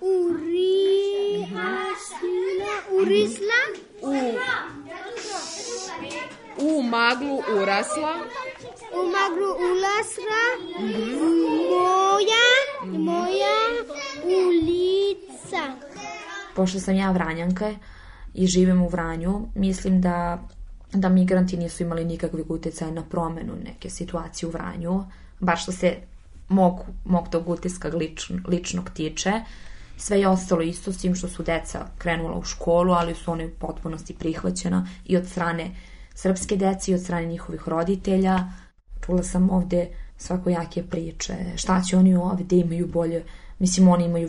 Uri. 0.00 1.46
Asila. 1.56 2.74
Urisla. 3.00 3.60
U 4.02 4.14
u 6.58 6.82
maglu 6.82 7.42
urasla. 7.62 8.14
U 8.92 9.02
maglu 9.16 9.50
urasla. 9.70 10.42
Moja, 11.70 12.46
moja 12.98 13.56
ulica. 14.24 15.62
Pošto 16.56 16.80
sam 16.80 16.94
ja 16.94 17.10
Vranjanka 17.10 17.74
i 18.34 18.46
živim 18.46 18.82
u 18.82 18.88
Vranju, 18.88 19.48
mislim 19.54 20.00
da 20.00 20.48
da 20.92 21.08
migranti 21.08 21.56
nisu 21.56 21.82
imali 21.82 22.04
nikakvih 22.04 22.50
utjecaja 22.50 22.90
na 22.90 23.02
promenu 23.02 23.52
neke 23.64 23.90
situacije 23.90 24.48
u 24.48 24.50
Vranju, 24.50 25.04
bar 25.40 25.58
što 25.58 25.72
se 25.72 25.96
mog, 26.50 26.80
mog 27.04 27.28
tog 27.28 27.48
utiska 27.48 27.88
lično, 27.88 28.38
ličnog 28.48 28.90
tiče. 28.90 29.32
Sve 29.96 30.20
je 30.20 30.28
ostalo 30.28 30.62
isto 30.62 30.92
s 30.92 30.98
tim 30.98 31.14
što 31.14 31.28
su 31.28 31.42
deca 31.42 31.86
krenula 31.98 32.38
u 32.38 32.42
školu, 32.42 32.92
ali 32.92 33.14
su 33.14 33.32
one 33.32 33.46
u 33.46 33.50
potpunosti 33.58 34.14
prihvaćena 34.14 34.88
i 35.06 35.16
od 35.16 35.26
strane 35.26 35.70
srpske 36.14 36.56
deci, 36.56 36.94
od 36.94 37.00
strane 37.00 37.26
njihovih 37.26 37.68
roditelja. 37.68 38.38
Čula 39.06 39.22
sam 39.22 39.50
ovde 39.50 39.88
svakojake 40.16 40.82
priče, 40.82 41.34
šta 41.56 41.82
će 41.82 41.96
oni 41.96 42.14
ovde 42.14 42.56
imaju 42.56 42.86
bolje, 42.86 43.24
mislim 43.58 43.88
oni 43.88 44.04
imaju 44.04 44.28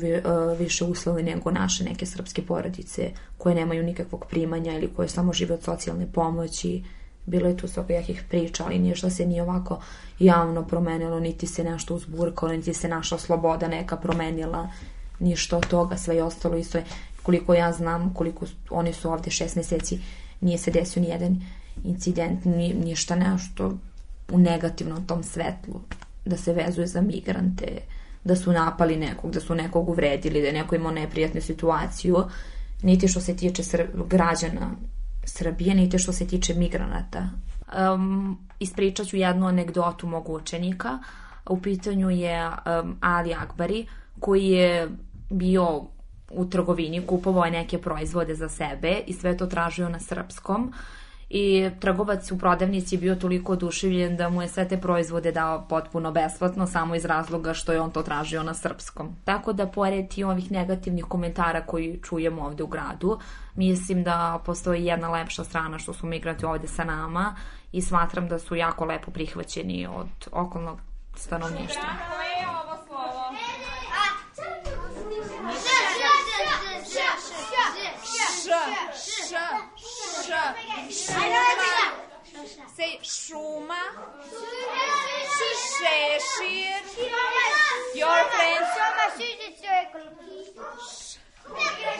više 0.60 0.86
uslove 0.86 1.24
nego 1.24 1.52
naše 1.52 1.84
neke 1.84 2.06
srpske 2.06 2.42
porodice 2.46 3.12
koje 3.38 3.56
nemaju 3.56 3.84
nikakvog 3.84 4.26
primanja 4.30 4.74
ili 4.74 4.94
koje 4.96 5.08
samo 5.08 5.34
žive 5.34 5.54
od 5.54 5.64
socijalne 5.64 6.12
pomoći. 6.12 6.84
Bilo 7.26 7.48
je 7.48 7.58
tu 7.58 7.68
svakojakih 7.68 8.24
priča, 8.30 8.66
ali 8.66 8.80
ništa 8.80 9.10
se 9.10 9.26
nije 9.26 9.44
ovako 9.44 9.80
javno 10.20 10.64
promenilo, 10.68 11.20
niti 11.20 11.48
se 11.48 11.64
nešto 11.64 11.96
uzburkalo, 11.96 12.52
niti 12.52 12.74
se 12.74 12.88
naša 12.88 13.18
sloboda 13.18 13.68
neka 13.68 13.98
promenila, 13.98 14.70
ništa 15.20 15.58
od 15.58 15.68
toga, 15.68 15.98
sve 15.98 16.16
je 16.16 16.24
ostalo 16.24 16.58
isto. 16.58 16.78
Je, 16.78 16.84
koliko 17.24 17.54
ja 17.54 17.72
znam, 17.72 18.14
koliko 18.14 18.46
oni 18.70 18.94
su 18.94 19.12
ovde 19.12 19.32
šest 19.32 19.56
meseci, 19.56 20.00
nije 20.42 20.58
se 20.58 20.72
desio 20.72 21.02
ni 21.02 21.10
jedan 21.10 21.42
incident, 21.84 22.46
ni, 22.46 22.74
ništa 22.74 23.16
nešto 23.16 23.78
u 24.32 24.38
negativnom 24.38 25.08
tom 25.08 25.24
svetlu, 25.24 25.82
da 26.26 26.38
se 26.38 26.54
vezuje 26.54 26.88
za 26.88 27.02
migrante, 27.02 27.78
da 28.24 28.36
su 28.36 28.52
napali 28.52 28.98
nekog, 28.98 29.32
da 29.32 29.40
su 29.40 29.56
nekog 29.56 29.90
uvredili, 29.90 30.42
da 30.42 30.48
je 30.48 30.54
neko 30.54 30.76
imao 30.76 30.92
neprijatnu 30.92 31.42
situaciju, 31.42 32.24
niti 32.84 33.08
što 33.08 33.22
se 33.22 33.36
tiče 33.36 33.64
građana 34.08 34.72
Srbije, 35.24 35.76
niti 35.76 36.00
što 36.00 36.14
se 36.14 36.28
tiče 36.28 36.54
migranata. 36.54 37.30
Um, 37.94 38.38
ispričat 38.60 39.08
ću 39.08 39.18
jednu 39.18 39.48
anegdotu 39.48 40.08
mog 40.08 40.30
učenika. 40.30 41.00
U 41.50 41.62
pitanju 41.62 42.10
je 42.10 42.48
um, 42.48 42.96
Ali 43.02 43.34
Akbari, 43.34 43.88
koji 44.20 44.48
je 44.48 44.90
bio 45.30 45.82
u 46.32 46.46
trgovini, 46.46 47.08
kupovao 47.08 47.46
je 47.46 47.52
neke 47.52 47.78
proizvode 47.78 48.36
za 48.36 48.50
sebe 48.50 49.00
i 49.08 49.14
sve 49.14 49.38
to 49.38 49.46
tražio 49.46 49.90
na 49.90 50.00
srpskom 50.00 50.74
i 51.34 51.70
trgovac 51.80 52.32
u 52.32 52.38
prodavnici 52.38 52.96
je 52.96 53.00
bio 53.00 53.16
toliko 53.16 53.54
oduševljen 53.54 54.18
da 54.18 54.30
mu 54.30 54.42
je 54.42 54.48
sve 54.48 54.68
te 54.68 54.78
proizvode 54.78 55.32
dao 55.32 55.66
potpuno 55.70 56.12
besplatno 56.12 56.68
samo 56.68 56.96
iz 56.96 57.06
razloga 57.06 57.54
što 57.54 57.72
je 57.72 57.82
on 57.82 57.92
to 57.92 58.04
tražio 58.04 58.44
na 58.44 58.54
srpskom. 58.54 59.16
Tako 59.26 59.54
da 59.54 59.68
pored 59.68 60.18
i 60.18 60.24
ovih 60.24 60.52
negativnih 60.52 61.06
komentara 61.06 61.62
koji 61.66 62.00
čujemo 62.04 62.42
ovde 62.42 62.64
u 62.64 62.68
gradu, 62.68 63.20
mislim 63.56 64.04
da 64.04 64.42
postoji 64.46 64.86
jedna 64.86 65.10
lepša 65.10 65.44
strana 65.44 65.80
što 65.80 65.94
su 65.94 66.06
migranti 66.06 66.46
ovde 66.46 66.68
sa 66.68 66.84
nama 66.84 67.36
i 67.72 67.82
smatram 67.82 68.28
da 68.28 68.40
su 68.40 68.56
jako 68.56 68.86
lepo 68.86 69.12
prihvaćeni 69.12 69.88
od 69.88 70.28
okolnog 70.32 70.80
stanovništva. 71.16 71.90
Koje 72.10 72.30
je 72.42 72.48
ovo 72.64 72.78
slovo? 72.88 73.32
Š, 78.44 78.58
š, 78.96 79.81
š, 80.22 80.32
Se, 82.76 82.88
šuma, 83.04 83.84
šešir, 85.68 86.82
your 87.96 88.22
friend. 88.32 88.62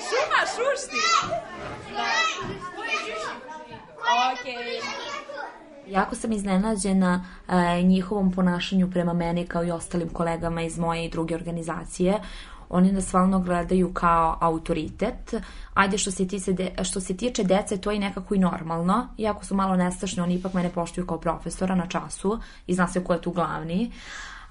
Šuma, 0.08 0.42
šušti. 0.56 1.02
Okej. 4.32 4.82
Jako 5.88 6.16
sam 6.16 6.32
iznenađena 6.32 7.26
e, 7.48 7.82
njihovom 7.82 8.32
ponašanju 8.32 8.92
prema 8.92 9.14
meni 9.14 9.48
kao 9.48 9.64
i 9.64 9.72
ostalim 9.72 10.10
kolegama 10.10 10.62
iz 10.62 10.78
moje 10.78 11.06
i 11.06 11.10
druge 11.10 11.36
organizacije. 11.36 12.20
Oni 12.74 12.92
nas 12.92 13.06
stvarno 13.06 13.40
gledaju 13.40 13.94
kao 13.94 14.38
autoritet. 14.42 15.34
Ajde, 15.74 15.98
što 15.98 16.12
se, 16.12 16.28
tiče, 16.28 16.54
de, 16.54 16.72
što 16.84 17.02
se 17.02 17.18
tiče 17.18 17.44
dece, 17.44 17.78
to 17.78 17.92
je 17.92 18.00
nekako 18.00 18.36
i 18.36 18.40
normalno. 18.40 19.08
Iako 19.18 19.46
su 19.46 19.56
malo 19.56 19.76
nestašni, 19.76 20.24
oni 20.24 20.36
ipak 20.36 20.54
mene 20.54 20.70
poštuju 20.70 21.08
kao 21.08 21.20
profesora 21.20 21.76
na 21.76 21.88
času 21.88 22.40
i 22.68 22.74
zna 22.74 22.88
se 22.88 23.04
ko 23.04 23.14
je 23.14 23.22
tu 23.22 23.32
glavni. 23.32 23.92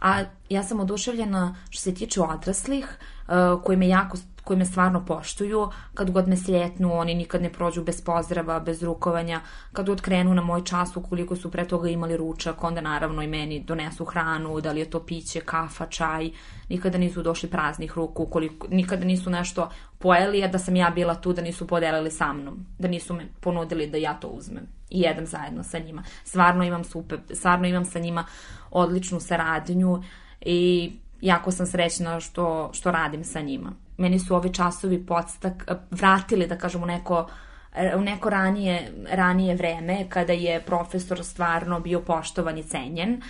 A 0.01 0.23
ja 0.49 0.63
sam 0.63 0.81
oduševljena 0.81 1.55
što 1.71 1.83
se 1.83 1.95
tiče 1.95 2.21
odraslih, 2.21 2.87
uh, 3.29 3.63
koji 3.65 3.79
me 3.79 3.89
jako 3.89 4.17
koji 4.51 4.59
me 4.59 4.67
stvarno 4.67 5.05
poštuju, 5.07 5.69
kad 5.95 6.11
god 6.11 6.29
me 6.29 6.37
slijetnu, 6.37 6.93
oni 6.93 7.15
nikad 7.15 7.43
ne 7.43 7.53
prođu 7.53 7.85
bez 7.85 8.01
pozdrava, 8.03 8.61
bez 8.61 8.83
rukovanja, 8.83 9.41
kad 9.73 9.87
god 9.87 10.01
krenu 10.01 10.35
na 10.35 10.43
moj 10.43 10.65
čas, 10.65 10.97
ukoliko 10.97 11.37
su 11.37 11.51
pre 11.51 11.65
toga 11.69 11.89
imali 11.89 12.17
ručak, 12.17 12.65
onda 12.65 12.81
naravno 12.81 13.23
i 13.23 13.27
meni 13.27 13.61
donesu 13.61 14.05
hranu, 14.05 14.61
da 14.61 14.73
li 14.73 14.81
je 14.81 14.91
to 14.91 15.01
piće, 15.07 15.41
kafa, 15.41 15.87
čaj, 15.87 16.31
nikada 16.69 16.99
nisu 16.99 17.23
došli 17.23 17.51
praznih 17.51 17.93
ruku, 17.97 18.23
ukoliko, 18.23 18.67
nikada 18.71 19.05
nisu 19.05 19.31
nešto 19.31 19.69
pojeli, 19.99 20.43
a 20.45 20.49
da 20.49 20.59
sam 20.59 20.77
ja 20.77 20.91
bila 20.91 21.15
tu, 21.15 21.33
da 21.33 21.43
nisu 21.43 21.67
podelili 21.67 22.11
sa 22.11 22.33
mnom, 22.33 22.67
da 22.79 22.89
nisu 22.89 23.15
me 23.15 23.29
ponudili 23.41 23.87
da 23.87 23.99
ja 23.99 24.15
to 24.15 24.29
uzmem 24.29 24.67
i 24.91 25.01
jedem 25.01 25.27
zajedno 25.27 25.63
sa 25.63 25.79
njima. 25.79 26.03
Stvarno 26.25 26.65
imam 26.65 26.85
super, 26.85 27.21
stvarno 27.35 27.69
imam 27.69 27.85
sa 27.85 27.99
njima 27.99 28.25
odličnu 28.71 29.21
saradnju 29.21 30.03
i 30.41 30.93
jako 31.21 31.51
sam 31.51 31.67
srećna 31.67 32.21
što, 32.21 32.71
što 32.73 32.91
radim 32.91 33.25
sa 33.25 33.41
njima. 33.41 33.73
Meni 34.01 34.19
su 34.19 34.35
ovi 34.35 34.53
časovi 34.55 35.07
podstak, 35.07 35.71
vratili, 35.91 36.47
da 36.47 36.59
kažemo, 36.59 36.87
neko 36.87 37.27
u 37.97 38.01
neko 38.01 38.31
ranije, 38.31 38.93
ranije 39.11 39.55
vreme 39.55 40.09
kada 40.09 40.33
je 40.33 40.61
profesor 40.61 41.25
stvarno 41.25 41.81
bio 41.81 42.01
poštovan 42.01 42.59
i 42.59 42.63
cenjen 42.63 43.23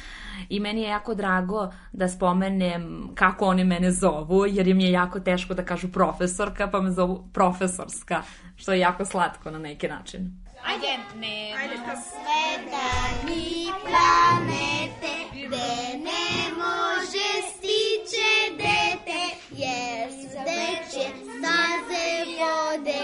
i 0.48 0.60
meni 0.60 0.82
je 0.82 0.88
jako 0.88 1.14
drago 1.14 1.70
da 1.92 2.08
spomenem 2.08 3.10
kako 3.14 3.46
oni 3.46 3.64
mene 3.64 3.90
zovu 3.90 4.46
jer 4.46 4.68
im 4.68 4.80
je 4.80 4.90
jako 4.90 5.20
teško 5.20 5.54
da 5.54 5.64
kažu 5.64 5.88
profesorka 5.92 6.66
pa 6.66 6.80
me 6.80 6.90
zovu 6.90 7.28
profesorska 7.32 8.22
što 8.56 8.72
je 8.72 8.78
jako 8.78 9.04
slatko 9.04 9.50
na 9.50 9.58
neki 9.58 9.88
način. 9.88 10.40
Ajde, 10.64 11.02
ne. 11.16 11.52
Ajde, 11.60 11.74
Sveta 11.76 12.88
mi 13.24 13.66
planete 13.80 15.12
gde 15.32 15.98
ne 15.98 16.54
može 16.56 17.28
stiće 17.48 18.30
dete, 18.56 19.29
jer 19.62 20.10
su 20.10 20.38
deče 20.48 21.06
staze 21.22 22.08
vode, 22.38 23.00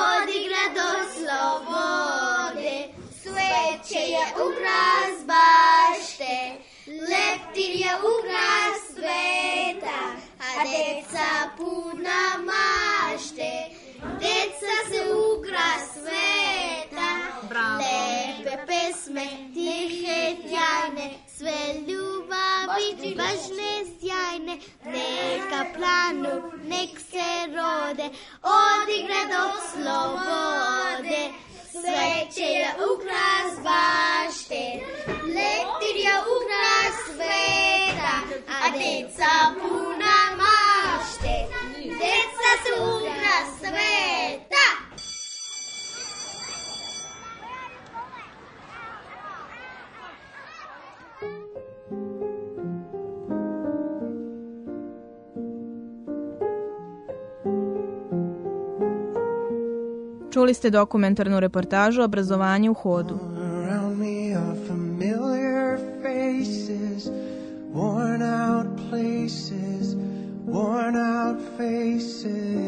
odigra 0.00 0.64
do 0.78 0.88
slobode. 1.14 2.88
Sveće 3.22 4.02
je 4.14 4.24
ukras 4.46 5.16
bašte, 5.26 6.36
leptir 6.86 7.70
je 7.84 7.92
ukras 8.14 8.78
sveta, 8.94 10.00
a 10.46 10.64
deca 10.64 11.50
puna 11.56 12.22
mašte, 12.50 13.52
deca 14.20 14.74
se 14.90 15.00
ukras 15.12 15.82
sveta. 15.92 17.08
Bravo. 17.48 17.78
Lepe 17.78 18.56
pesme, 18.66 19.26
tihe, 19.54 20.36
tjajne, 20.48 21.10
sve 21.36 21.58
ljubavi, 21.88 23.14
važne, 23.18 23.77
neka 25.58 25.78
planu, 25.78 26.52
nek 26.68 27.00
se 27.10 27.46
rode, 27.54 28.10
odigre 28.42 29.22
do 29.32 29.44
slobode. 29.70 31.22
Sveće 31.70 32.42
je 32.42 32.68
ukras 32.92 33.52
bašte, 33.64 34.80
leptir 35.24 35.96
je 35.96 36.14
ukras 36.34 36.96
sveta, 37.06 38.14
a 38.62 38.70
deca 38.70 39.34
puna 39.60 40.18
mašte, 40.36 41.34
deca 42.00 42.50
su 42.64 42.82
ukras 42.82 43.58
sveta. 43.58 44.27
Čuli 60.30 60.54
ste 60.54 60.70
dokumentarnu 60.70 61.40
reportažu 61.40 62.02
Obrazovanje 62.02 62.70
u 62.70 62.74
hodu. 62.74 63.18
Worn 67.74 68.22
out 68.22 68.66
places, 68.90 69.94
worn 70.46 70.96
out 70.96 71.36
faces, 71.56 72.67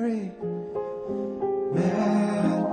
very 0.00 0.30
mad 1.74 2.66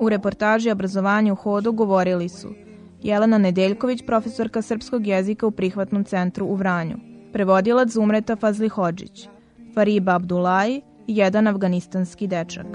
U 0.00 0.08
reportaži 0.08 0.70
Obrazovanje 0.70 1.32
u 1.32 1.34
hodu 1.34 1.72
govorili 1.72 2.28
su 2.28 2.48
Jelena 3.02 3.38
Nedeljković, 3.38 4.02
profesorka 4.06 4.62
srpskog 4.62 5.06
jezika 5.06 5.46
u 5.46 5.50
prihvatnom 5.50 6.04
centru 6.04 6.46
u 6.46 6.54
Vranju, 6.54 6.96
prevodilac 7.32 7.88
Zumreta 7.88 8.36
Fazli 8.36 8.68
Hodžić, 8.68 9.28
Fariba 9.74 10.14
Abdulaji 10.14 10.82
i 11.06 11.16
jedan 11.16 11.46
afganistanski 11.46 12.26
dečak. 12.26 12.66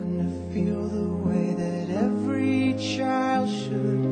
feel 0.53 0.89
the 0.89 1.07
way 1.25 1.55
that 1.55 2.03
every 2.03 2.73
child 2.77 3.49
should 3.49 4.06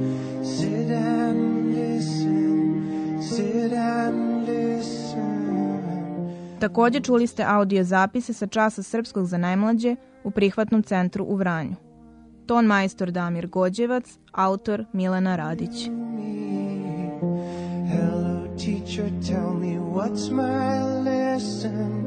Takođe 6.60 7.00
čuli 7.00 7.28
ste 7.28 7.44
audio 7.48 7.84
zapise 7.84 8.34
sa 8.34 8.48
časa 8.48 8.84
srpskog 8.84 9.26
za 9.26 9.38
najmlađe 9.38 9.96
u 10.24 10.32
prihvatnom 10.32 10.84
centru 10.84 11.26
u 11.26 11.36
Vranju. 11.36 11.76
Ton 12.46 12.66
majstor 12.66 13.12
Damir 13.12 13.48
Gođevac, 13.48 14.18
autor 14.32 14.86
Milena 14.94 15.36
Radić. 15.36 15.90
Hello, 17.92 18.48
teacher, 18.58 19.10
tell 19.28 19.54
me 19.54 19.80
what's 19.80 20.32
my 20.32 21.04
lesson. 21.04 22.06